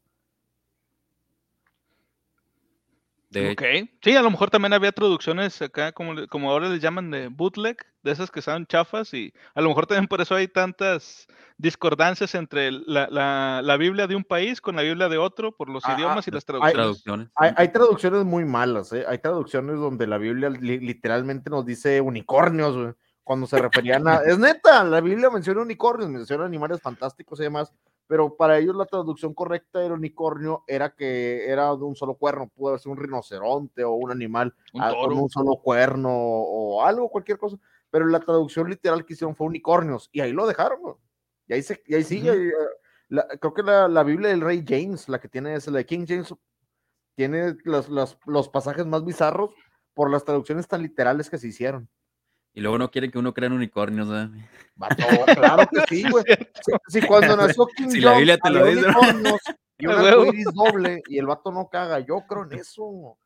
[3.39, 3.89] De Ok.
[4.01, 7.77] Sí, a lo mejor también había traducciones acá, como, como ahora les llaman de bootleg,
[8.03, 11.27] de esas que son chafas, y a lo mejor también por eso hay tantas
[11.57, 15.69] discordancias entre la, la- la Biblia de un país con la Biblia de otro, por
[15.69, 16.73] los Ah, ah, idiomas y las hay- traducciones.
[16.75, 17.29] traducciones.
[17.35, 19.05] Hay, hay traducciones muy malas, ¿eh?
[19.07, 24.19] Hay traducciones donde la Biblia li- literalmente nos dice unicornios, güey, Cuando se referían a.
[24.25, 27.73] Es neta, la Biblia menciona unicornios, menciona animales fantásticos y demás,
[28.07, 32.49] pero para ellos la traducción correcta del unicornio era que era de un solo cuerno,
[32.49, 36.83] pudo haber sido un rinoceronte o un animal Un ah, con un solo cuerno o
[36.83, 37.57] algo, cualquier cosa,
[37.89, 40.79] pero la traducción literal que hicieron fue unicornios y ahí lo dejaron.
[41.47, 42.51] Y ahí, se, y ahí sigue.
[43.07, 45.85] La- creo que la, la Biblia del rey James, la que tiene es la de
[45.85, 46.33] King James,
[47.15, 49.51] tiene los, los, los pasajes más bizarros
[49.93, 51.87] por las traducciones tan literales que se hicieron.
[52.55, 54.29] Y luego no quieren que uno crea en unicornios, ¿verdad?
[54.75, 55.03] Vato,
[55.35, 56.23] claro que sí, güey.
[56.87, 58.99] Si, si cuando nació King Si la John Biblia te lo dice, ¿no?
[59.77, 63.17] unicornios y doble y el vato no caga, yo creo en eso.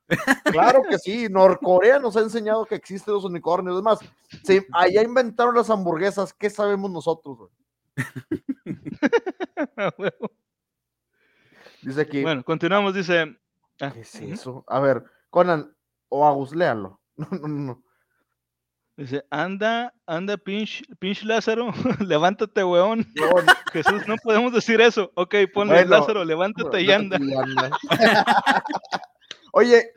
[0.46, 3.78] Claro que sí, Norcorea nos ha enseñado que existen los unicornios.
[3.78, 4.00] Es más,
[4.44, 7.38] si allá inventaron las hamburguesas, ¿qué sabemos nosotros?
[7.38, 7.50] güey?
[9.78, 10.32] A huevo.
[11.84, 13.38] Dice aquí, Bueno, continuamos, dice.
[13.80, 14.66] ah, ¿qué es eso?
[14.68, 15.72] A ver, Conan
[16.10, 17.00] o Agus, léalo.
[17.16, 17.84] No, no, no.
[19.00, 21.72] Dice, anda, anda, pinch, pinch Lázaro,
[22.06, 23.08] levántate, weón.
[23.72, 25.10] Jesús, no podemos decir eso.
[25.16, 27.18] Ok, ponle Bueno, Lázaro, levántate y anda.
[29.54, 29.94] Oye,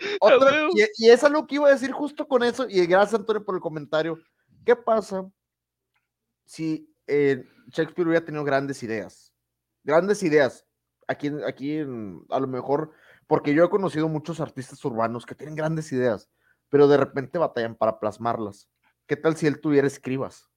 [0.76, 3.56] y, y es algo que iba a decir justo con eso, y gracias Antonio por
[3.56, 4.20] el comentario.
[4.64, 5.28] ¿Qué pasa
[6.44, 9.34] si eh, Shakespeare hubiera tenido grandes ideas?
[9.82, 10.64] Grandes ideas.
[11.08, 12.92] Aquí, aquí a lo mejor,
[13.26, 16.30] porque yo he conocido muchos artistas urbanos que tienen grandes ideas,
[16.68, 18.68] pero de repente batallan para plasmarlas.
[19.12, 20.48] ¿Qué tal si él tuviera escribas?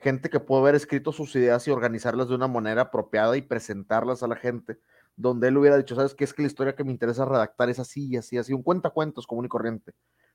[0.00, 4.24] Gente que puede haber escrito sus ideas y organizarlas de una manera apropiada y presentarlas
[4.24, 4.80] a la gente,
[5.14, 6.24] donde él hubiera dicho, ¿sabes qué?
[6.24, 9.28] Es que la historia que me interesa redactar es así y así, así, un cuentacuentos
[9.28, 9.92] común y corriente,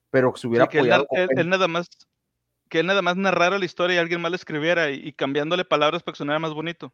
[0.09, 1.89] pero se hubiera Sí, que apoyado él- nada más
[2.69, 5.65] que él nada más narrara la historia y alguien más la escribiera y, y cambiándole
[5.65, 6.93] palabras para que sonara más bonito.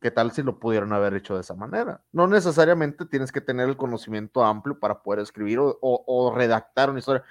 [0.00, 2.02] ¿Qué tal si lo pudieron haber hecho de esa manera?
[2.12, 6.88] No necesariamente tienes que tener el conocimiento amplio para poder escribir o, o- o redactar
[6.88, 7.22] una historia.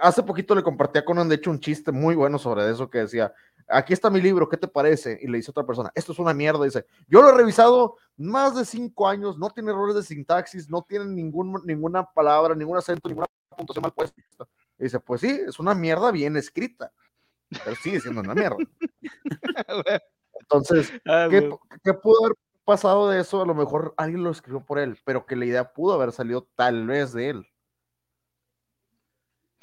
[0.00, 2.98] Hace poquito le compartí a Conan, de hecho, un chiste muy bueno sobre eso que
[2.98, 3.34] decía,
[3.68, 5.18] aquí está mi libro, ¿qué te parece?
[5.20, 8.54] Y le dice otra persona, esto es una mierda, dice, yo lo he revisado más
[8.56, 13.08] de cinco años, no tiene errores de sintaxis, no tiene ningún, ninguna palabra, ningún acento,
[13.08, 13.26] ninguna
[13.56, 14.20] puntuación mal puesta.
[14.78, 16.90] Y dice, pues sí, es una mierda bien escrita,
[17.62, 18.56] pero sigue siendo una mierda.
[20.40, 21.50] Entonces, Ah, ¿Qué, güey.
[21.52, 23.42] pu- qué pudo haber pasado de eso?
[23.42, 26.48] A lo mejor alguien lo escribió por él, pero que la idea pudo haber salido
[26.56, 27.46] tal vez de él.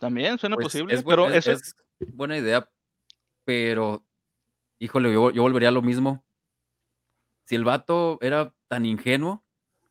[0.02, 1.76] También suena Pues, posible, es, pero es- eso es
[2.16, 2.68] buena idea,
[3.46, 4.04] pero,
[4.80, 6.26] híjole, yo, yo volvería a lo mismo.
[7.46, 9.44] Si el vato era tan ingenuo,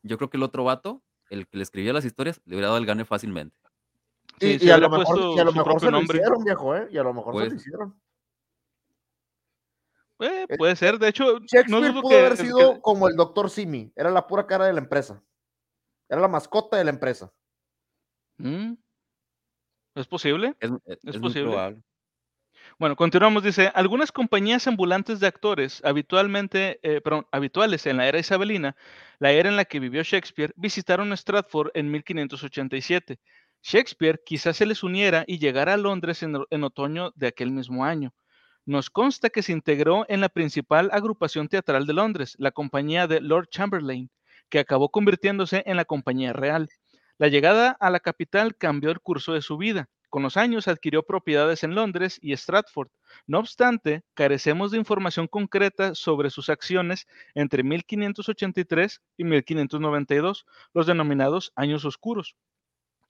[0.02, 1.00] yo creo que el otro vato,
[1.30, 3.56] el que le escribía las historias, le hubiera dado el gane fácilmente.
[4.40, 6.42] sí, y, a lo mejor, puesto y a lo su mejor propio se lo hicieron,
[6.44, 6.88] viejo, ¿eh?
[6.90, 8.00] Y a lo mejor se Pues, lo hicieron.
[10.18, 13.06] Eh, Eh, puede ser, de hecho, no Shakespeare dudo pudo que, haber que- sido como
[13.06, 15.22] el doctor Simi, era la pura cara de la empresa.
[16.08, 17.32] Era la mascota de la empresa.
[18.38, 18.72] Mm,
[19.94, 20.54] ¿Es posible?
[20.60, 21.50] Es, es- Es es muy posible.
[21.50, 21.82] probable.
[22.78, 23.42] Bueno, continuamos.
[23.42, 28.76] Dice, algunas compañías ambulantes de actores, habitualmente, eh, perdón, habituales en la era isabelina,
[29.18, 33.18] la era en la que vivió Shakespeare, visitaron Stratford en 1587.
[33.62, 37.84] Shakespeare quizás se les uniera y llegara a Londres en, en otoño de aquel mismo
[37.84, 38.14] año.
[38.64, 43.20] Nos consta que se integró en la principal agrupación teatral de Londres, la compañía de
[43.20, 44.10] Lord Chamberlain,
[44.48, 46.68] que acabó convirtiéndose en la compañía real.
[47.20, 49.90] La llegada a la capital cambió el curso de su vida.
[50.08, 52.88] Con los años adquirió propiedades en Londres y Stratford.
[53.26, 61.52] No obstante, carecemos de información concreta sobre sus acciones entre 1583 y 1592, los denominados
[61.56, 62.36] años oscuros.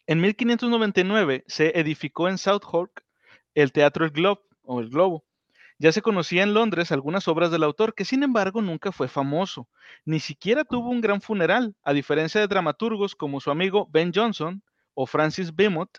[0.09, 3.05] En 1599 se edificó en Southwark
[3.55, 5.25] el Teatro El Globe o El Globo.
[5.81, 9.69] Ya se conocía en Londres algunas obras del autor, que sin embargo nunca fue famoso.
[10.05, 14.63] Ni siquiera tuvo un gran funeral, a diferencia de dramaturgos como su amigo Ben Jonson
[14.95, 15.91] o Francis Beaumont,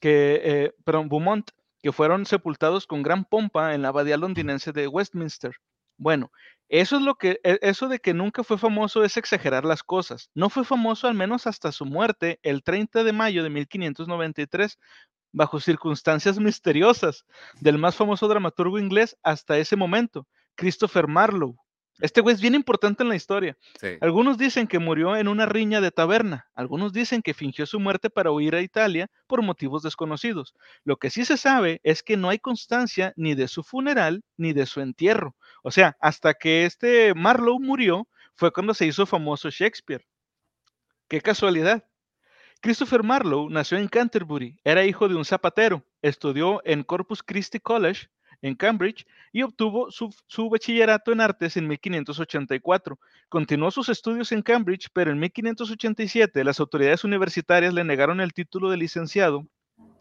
[0.00, 1.50] que, eh, Beaumont,
[1.82, 5.54] que fueron sepultados con gran pompa en la abadía londinense de Westminster.
[5.96, 6.32] Bueno,
[6.68, 10.30] eso es lo que, e- eso de que nunca fue famoso es exagerar las cosas.
[10.34, 14.78] No fue famoso al menos hasta su muerte el 30 de mayo de 1593,
[15.32, 17.24] bajo circunstancias misteriosas,
[17.60, 21.56] del más famoso dramaturgo inglés hasta ese momento, Christopher Marlowe.
[22.00, 23.58] Este güey es bien importante en la historia.
[23.78, 23.98] Sí.
[24.00, 28.08] Algunos dicen que murió en una riña de taberna, algunos dicen que fingió su muerte
[28.08, 30.54] para huir a Italia por motivos desconocidos.
[30.82, 34.54] Lo que sí se sabe es que no hay constancia ni de su funeral ni
[34.54, 35.36] de su entierro.
[35.62, 40.06] O sea, hasta que este Marlowe murió fue cuando se hizo famoso Shakespeare.
[41.08, 41.84] Qué casualidad.
[42.60, 48.08] Christopher Marlowe nació en Canterbury, era hijo de un zapatero, estudió en Corpus Christi College
[48.42, 52.98] en Cambridge y obtuvo su, bachillerato en artes en 1584.
[53.28, 58.70] Continuó sus estudios en Cambridge, pero en 1587 las autoridades universitarias le negaron el título
[58.70, 59.46] de licenciado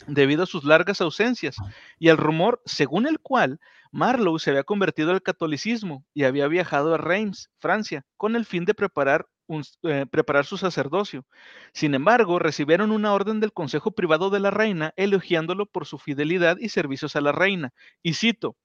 [0.07, 1.57] debido a sus largas ausencias
[1.97, 3.59] y al rumor según el cual
[3.91, 8.65] Marlowe se había convertido al catolicismo y había viajado a Reims, Francia, con el fin
[8.65, 11.25] de preparar, un, eh, preparar su sacerdocio.
[11.73, 16.57] Sin embargo, recibieron una orden del Consejo Privado de la Reina elogiándolo por su fidelidad
[16.59, 17.71] y servicios a la Reina.
[18.03, 18.55] Y cito,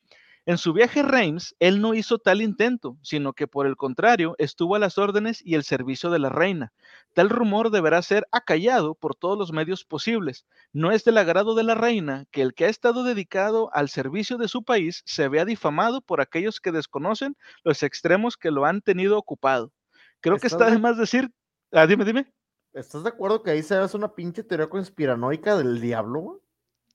[0.47, 4.35] en su viaje a Reims, él no hizo tal intento, sino que por el contrario
[4.37, 6.73] estuvo a las órdenes y el servicio de la reina.
[7.15, 10.45] Tal rumor deberá ser acallado por todos los medios posibles.
[10.73, 14.37] No es del agrado de la reina que el que ha estado dedicado al servicio
[14.37, 18.83] de su país se vea difamado por aquellos que desconocen los extremos que lo han
[18.83, 19.73] tenido ocupado.
[20.21, 21.33] Creo que está de más decir.
[21.73, 22.31] Ah, dime, dime.
[22.75, 26.43] ¿Estás de acuerdo que ahí se hace una pinche teoría conspiranoica del diablo?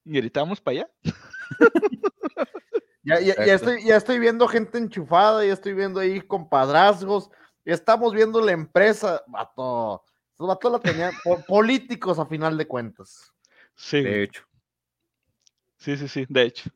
[0.05, 0.89] Y ahorita vamos para allá.
[3.09, 7.29] Ya, ya, ya, estoy, ya estoy viendo gente enchufada, ya estoy viendo ahí compadrazgos,
[7.65, 10.03] ya estamos viendo la empresa, vato.
[10.31, 11.11] Estos vatos la tenían
[11.47, 13.33] políticos a final de cuentas.
[13.75, 14.01] Sí.
[14.01, 14.43] De hecho.
[15.77, 16.69] Sí, sí, sí, de hecho.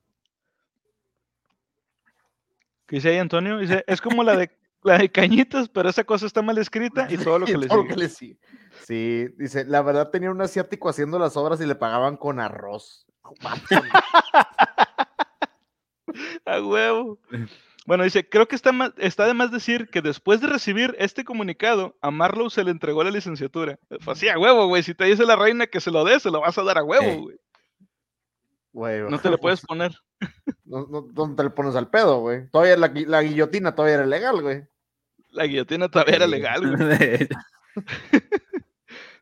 [2.88, 3.60] ¿Qué dice ahí Antonio?
[3.60, 4.52] Dice, es como la de
[4.84, 7.82] la de cañitas, pero esa cosa está mal escrita y todo lo que, le, todo
[7.82, 7.90] sigue.
[7.90, 8.38] Lo que le sigue.
[8.86, 13.06] Sí, dice, la verdad tenía un asiático haciendo las obras y le pagaban con arroz.
[16.46, 17.20] A huevo.
[17.86, 21.26] Bueno, dice, creo que está, más, está de más decir que después de recibir este
[21.26, 23.78] comunicado, a Marlowe se le entregó la licenciatura.
[24.00, 24.84] Fue así, a huevo, güey.
[24.84, 26.84] Si te dice la reina que se lo dé, se lo vas a dar a
[26.84, 27.38] huevo, güey.
[28.72, 29.94] Güey, No te lo puedes poner.
[30.64, 32.50] No, no, ¿Dónde te le pones al pedo, güey?
[32.50, 34.64] Todavía la, la guillotina todavía era legal, güey.
[35.30, 37.28] La guillotina todavía era legal, güey.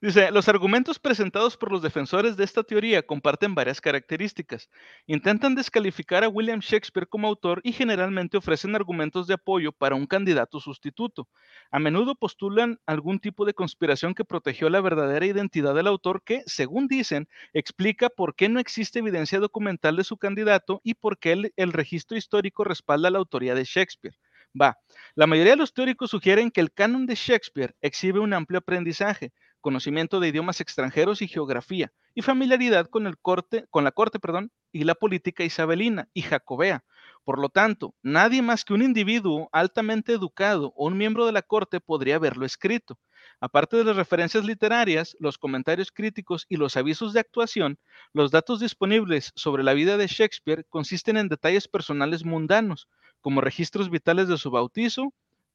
[0.04, 4.68] Dice, los argumentos presentados por los defensores de esta teoría comparten varias características.
[5.06, 10.08] Intentan descalificar a William Shakespeare como autor y generalmente ofrecen argumentos de apoyo para un
[10.08, 11.30] candidato sustituto.
[11.70, 16.41] A menudo postulan algún tipo de conspiración que protegió la verdadera identidad del autor que,
[16.47, 21.52] según dicen, explica por qué no existe evidencia documental de su candidato y por qué
[21.56, 24.18] el, registro histórico respalda la autoría de Shakespeare.
[24.60, 24.80] Va,
[25.14, 29.32] la mayoría de los teóricos sugieren que el canon de Shakespeare exhibe un amplio aprendizaje,
[29.62, 34.51] conocimiento de idiomas extranjeros y geografía, y familiaridad con, el corte, con la corte perdón,
[34.72, 36.84] y la política isabelina y jacobea.
[37.24, 41.43] Por lo tanto, nadie más que un individuo altamente educado o un miembro de la
[41.43, 42.97] corte podría haberlo escrito.
[43.39, 47.80] Aparte de las referencias literarias, los comentarios críticos y los avisos de actuación,
[48.14, 52.88] los datos disponibles sobre la vida de Shakespeare consisten en detalles personales mundanos,
[53.20, 55.14] como registros vitales de su bautizo,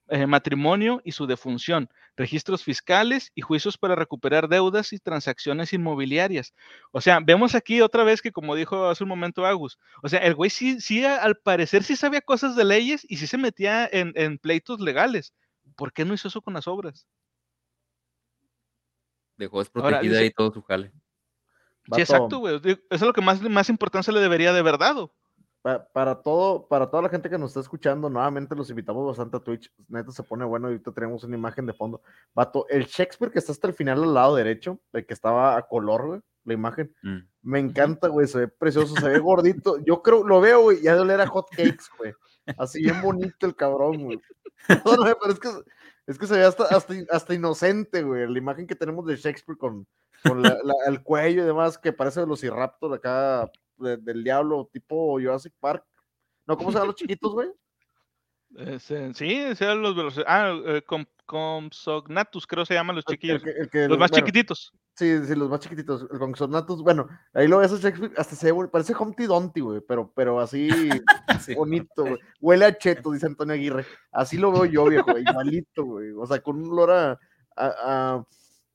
[0.08, 6.54] eh, matrimonio y su defunción, registros fiscales y juicios para recuperar deudas y transacciones inmobiliarias.
[6.92, 10.20] O sea, vemos aquí otra vez que como dijo hace un momento Agus, o sea,
[10.20, 13.88] el güey sí, sí al parecer sí sabía cosas de leyes y sí se metía
[13.90, 15.34] en, en pleitos legales.
[15.74, 17.06] ¿Por qué no hizo eso con las obras?
[19.36, 20.92] Dejó desprotegida ahí todo su jale.
[21.94, 22.56] Sí, exacto, güey.
[22.56, 25.14] Eso es lo que más, más importancia le debería de haber dado.
[25.66, 29.36] Pa- para todo, para toda la gente que nos está escuchando, nuevamente los invitamos bastante
[29.36, 29.72] a Twitch.
[29.88, 32.00] Neta se pone bueno, ahorita tenemos una imagen de fondo.
[32.34, 35.62] Vato, el Shakespeare que está hasta el final al lado derecho, el que estaba a
[35.66, 36.94] color, güey, la imagen.
[37.02, 37.18] Mm.
[37.42, 39.78] Me encanta, güey, se ve precioso, se ve gordito.
[39.84, 42.12] Yo creo, lo veo, güey, ya de oler a hot cakes, güey.
[42.56, 44.20] Así bien bonito el cabrón, güey.
[44.84, 45.48] Pero es que,
[46.06, 48.30] es que se ve hasta, hasta, hasta inocente, güey.
[48.32, 49.84] La imagen que tenemos de Shakespeare con,
[50.22, 55.12] con la- la- el cuello y demás, que parece Velociraptor acá de- del diablo, tipo
[55.20, 55.84] Jurassic Park.
[56.46, 57.48] No, ¿cómo se llaman los chiquitos, güey?
[59.14, 63.42] Sí, sean los veloci- Ah, eh, com- Compsognathus, creo se llaman los chiquillos.
[63.44, 64.72] el Los más bueno, chiquititos.
[64.94, 66.82] Sí, sí, los más chiquititos, el Compsognathus.
[66.82, 70.68] Bueno, ahí lo ves a Shakespeare, hasta se parece Humpty Dumpty, güey, pero, pero así
[71.40, 71.54] Sí.
[71.54, 72.18] bonito, güey.
[72.40, 73.84] Huele a cheto, dice Antonio Aguirre.
[74.12, 76.12] Así lo veo yo, viejo, güey, igualito, güey.
[76.12, 77.10] O sea, con un olor a,
[77.56, 77.66] a,
[78.16, 78.26] a-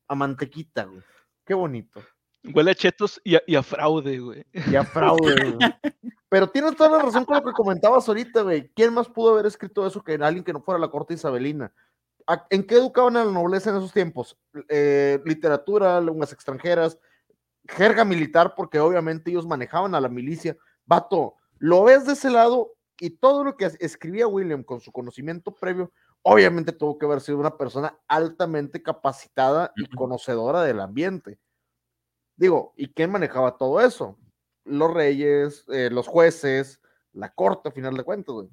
[0.09, 1.01] a mantequita, güey.
[1.45, 2.01] Qué bonito.
[2.43, 4.45] Huele a chetos y a, y a fraude, güey.
[4.53, 5.57] Y a fraude, güey.
[6.29, 8.71] Pero tienes toda la razón con lo que comentabas ahorita, güey.
[8.73, 11.73] ¿Quién más pudo haber escrito eso que alguien que no fuera la corte isabelina?
[12.25, 14.37] ¿A- ¿En qué educaban a la nobleza en esos tiempos?
[14.69, 16.97] Eh, literatura, lenguas extranjeras,
[17.67, 20.55] jerga militar, porque obviamente ellos manejaban a la milicia.
[20.85, 24.91] Vato, lo ves de ese lado y todo lo que es- escribía William con su
[24.91, 25.91] conocimiento previo,
[26.23, 31.37] obviamente tuvo que haber sido una persona altamente capacitada y conocedora del ambiente.
[32.35, 34.17] Digo, ¿y quién manejaba todo eso?
[34.65, 36.81] Los reyes, eh, los jueces,
[37.13, 38.49] la corte, a final de cuentas, güey.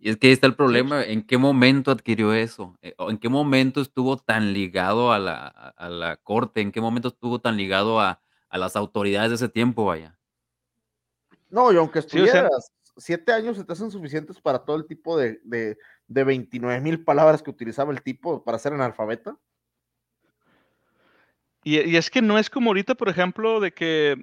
[0.00, 2.78] Y es que ahí está el problema, ¿en qué momento adquirió eso?
[2.82, 6.60] Eh, o ¿en qué momento estuvo tan ligado a la a a la corte?
[6.60, 10.16] ¿En qué momento estuvo tan ligado a a las autoridades de ese tiempo, vaya?
[11.50, 14.76] No, y aunque Sí, o sea estuvieras 7 años se te hacen suficientes para todo
[14.76, 19.36] el tipo de de de 29,000 palabras que utilizaba el tipo para ser analfabeta.
[21.68, 24.16] Y y es que no es como ahorita, por ejemplo, de que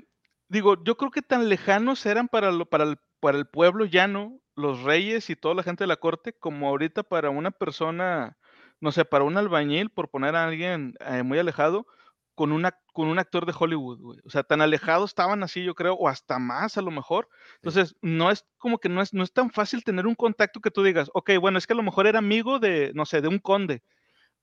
[0.50, 4.40] digo, yo creo que tan lejanos eran para lo para el para el pueblo llano,
[4.56, 8.36] los reyes y toda la gente de la corte, como ahorita para una persona,
[8.82, 11.86] no sé, para un albañil, por poner a alguien, eh, muy alejado,
[12.34, 14.20] con un ac con un actor de Hollywood, güey.
[14.26, 17.28] O sea, tan alejados estaban así, yo creo, o hasta más, a lo mejor.
[17.32, 17.58] Sí.
[17.64, 20.72] Entonces, no es como que no es no es tan fácil tener un contacto que
[20.72, 23.28] tú digas: "Okey, bueno, es que a lo mejor era amigo de, no sé, de
[23.28, 23.84] un conde".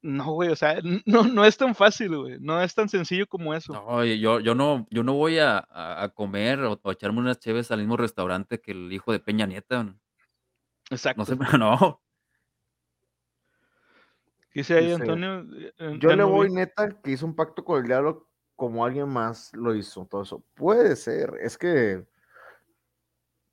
[0.02, 3.54] No, güey, o sea, no no es tan fácil, güey, no es tan sencillo como
[3.54, 3.72] eso.
[3.72, 7.20] No, yo yo no yo no voy a a a comer o o a echarme
[7.20, 9.84] unas cheves al mismo restaurante que el hijo de Peña Nieto.
[9.84, 9.92] No
[10.90, 11.24] se Exacto.
[11.36, 12.02] me no.
[14.54, 16.54] Dice ahí Dice, Antonio, eh, eh, yo ya le no voy vi.
[16.54, 20.44] neta que hizo un pacto con el diablo como alguien más lo hizo, todo eso.
[20.54, 22.04] Puede ser, es que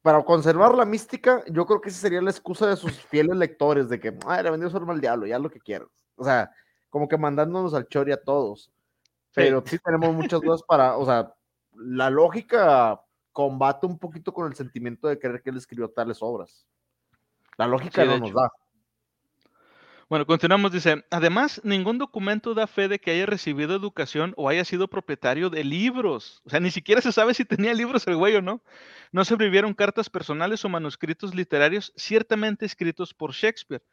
[0.01, 3.89] para conservar la mística, yo creo que esa sería la excusa de sus fieles lectores
[3.89, 5.89] de que, ah, le vendió su alma al diablo, ya lo que quieras.
[6.19, 6.51] O sea,
[6.89, 8.71] como que mandándonos al chori a todos.
[9.33, 11.33] Pero sí tenemos muchas dudas para, o sea,
[11.75, 13.01] la lógica
[13.31, 16.67] combate un poquito con el sentimiento de creer que él escribió tales obras.
[17.57, 18.39] La lógica Sí, no nos hecho.
[18.39, 18.51] da.
[20.09, 24.65] Bueno, continuamos, dice, además, ningún documento da fe de que haya recibido educación o haya
[24.65, 26.41] sido propietario de libros.
[26.45, 28.63] O sea, ni siquiera se sabe si tenía libros el güey o no.
[29.11, 33.83] No sobrevivieron cartas personales o manuscritos literarios ciertamente escritos por Shakespeare.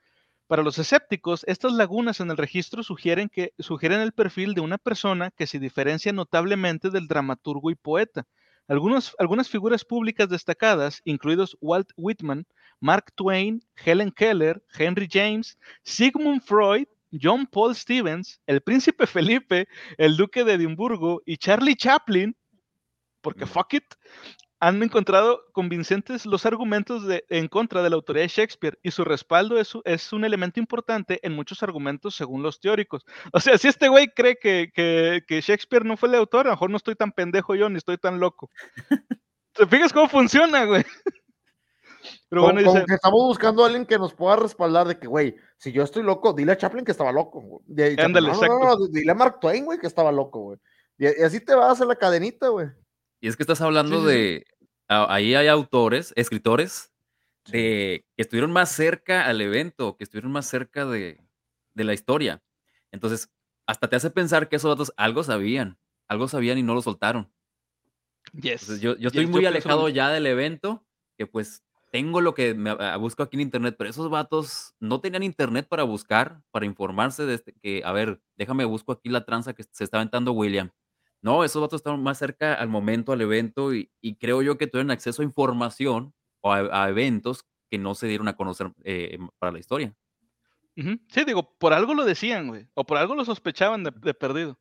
[0.46, 4.78] Para los escépticos, estas lagunas en el registro sugieren que sugieren el perfil de una
[4.78, 8.26] persona que se diferencia notablemente del dramaturgo y poeta.
[8.68, 12.46] Algunos, algunas figuras públicas destacadas, incluidos Walt Whitman,
[12.80, 19.06] Mark Twain, Helen Keller, Henry James, Sigmund Freud, John Paul Stevens, el príncipe
[19.40, 19.66] Felipe,
[19.98, 22.36] el duque de Edimburgo y Charlie Chaplin,
[23.20, 23.48] porque Mm.
[23.48, 23.84] fuck it,
[24.66, 29.04] han encontrado convincentes los argumentos de, en contra de la autoría de Shakespeare y su
[29.04, 33.06] respaldo es, un elemento importante en muchos argumentos según los teóricos.
[33.32, 36.50] O sea, si este güey cree que, que- que Shakespeare no fue el autor, a
[36.50, 38.50] lo mejor no estoy tan pendejo yo ni estoy tan loco.
[39.52, 40.84] ¿Te fijas cómo funciona, güey?
[42.28, 44.98] Pero Como, bueno, como dice, que estamos buscando a alguien que nos pueda respaldar de
[44.98, 47.40] que, güey, si yo estoy loco, dile a Chaplin que estaba loco.
[47.40, 48.00] güey.
[48.00, 50.58] Ándale, no, no, no, dile a Mark Twain, güey, que estaba loco, güey.
[50.98, 52.66] Y, y así te vas a hacer la cadenita, güey.
[53.20, 54.46] Y es que estás hablando sí, de
[54.88, 56.92] ahí hay autores, escritores
[57.46, 61.20] de que estuvieron más cerca al evento, que estuvieron más cerca de
[61.74, 62.42] de la historia.
[62.92, 63.30] Entonces,
[63.66, 65.78] hasta te hace pensar que esos datos algo sabían,
[66.08, 67.32] algo sabían y no lo soltaron.
[68.60, 70.84] Entonces, Yes, yo yo estoy yes, muy yo alejado ya del evento,
[71.18, 75.00] que, pues, tengo lo que me ah, busco aquí en Internet, pero esos vatos no
[75.00, 79.24] tenían Internet para buscar, para informarse de este que, a ver, déjame busco aquí la
[79.24, 80.70] tranza que se está aventando William.
[81.26, 84.92] No, esos vatos estaban más cerca al momento, al evento, y creo yo que tuvieron
[84.92, 89.58] acceso a información o a eventos que no se dieron a conocer, eh, para la
[89.58, 89.96] historia.
[90.76, 94.58] Sí, digo, por algo lo decían, güey, o por algo lo sospechaban de, perdido.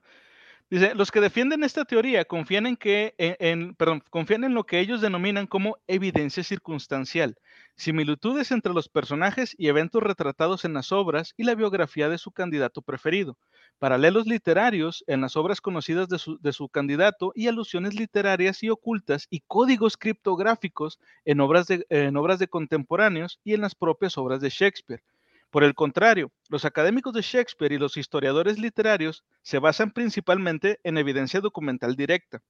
[0.69, 4.79] Dice, los que defienden esta teoría confían en que, en- perdón, confían en lo que
[4.79, 7.37] ellos denominan como evidencia circunstancial,
[7.77, 12.31] similitudes entre los personajes y eventos retratados en las obras y la biografía de su
[12.31, 13.37] candidato preferido,
[13.79, 19.41] paralelos literarios en las obras conocidas de su, candidato y alusiones literarias y ocultas y
[19.41, 25.03] códigos criptográficos en obras en obras de contemporáneos y en las propias obras de Shakespeare.
[25.49, 30.97] Por el contrario, los académicos de Shakespeare y los historiadores literarios se basan principalmente en
[30.97, 32.41] evidencia documental directa,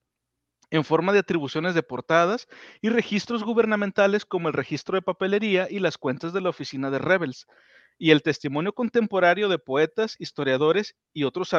[0.71, 2.47] en forma de atribuciones de portadas
[2.81, 6.97] y registros gubernamentales como el registro de papelería y las cuentas de la oficina de
[6.97, 7.45] Rebels,
[7.97, 11.51] y el testimonio contemporáneo de poetas, historiadores y otros,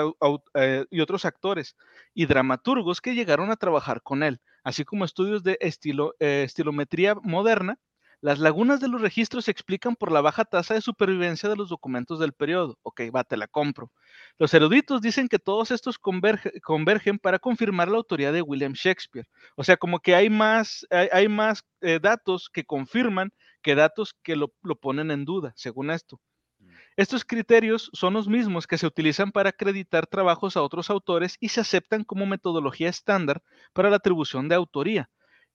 [0.54, 1.76] eh, y otros actores
[2.14, 7.14] y dramaturgos que llegaron a trabajar con él, así como estudios de estilo, eh, estilometría
[7.14, 7.78] moderna
[8.26, 11.68] las lagunas de los registros se explican por la baja tasa de supervivencia de los
[11.68, 12.76] documentos del periodo.
[12.82, 13.92] Ok, va, te la compro.
[14.36, 19.28] Los eruditos dicen que todos estos converge- convergen para confirmar la autoría de William Shakespeare.
[19.54, 23.30] O sea, como que hay más, hay, hay más eh, datos que confirman
[23.62, 26.18] que datos que lo, lo ponen en duda, según esto.
[26.58, 26.70] Mm.
[26.96, 31.50] Estos criterios son los mismos que se utilizan para acreditar trabajos a otros autores y
[31.50, 33.40] se aceptan como metodología estándar
[33.72, 35.08] para la atribución de autoría.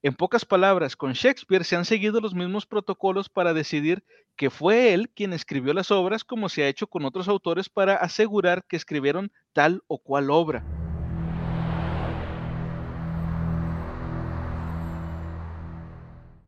[0.03, 4.03] En pocas palabras, con Shakespeare se han seguido los mismos protocolos para decidir
[4.35, 7.97] que fue él quien escribió las obras como se ha hecho con otros autores para
[7.97, 10.80] asegurar que escribieron tal o cual obra.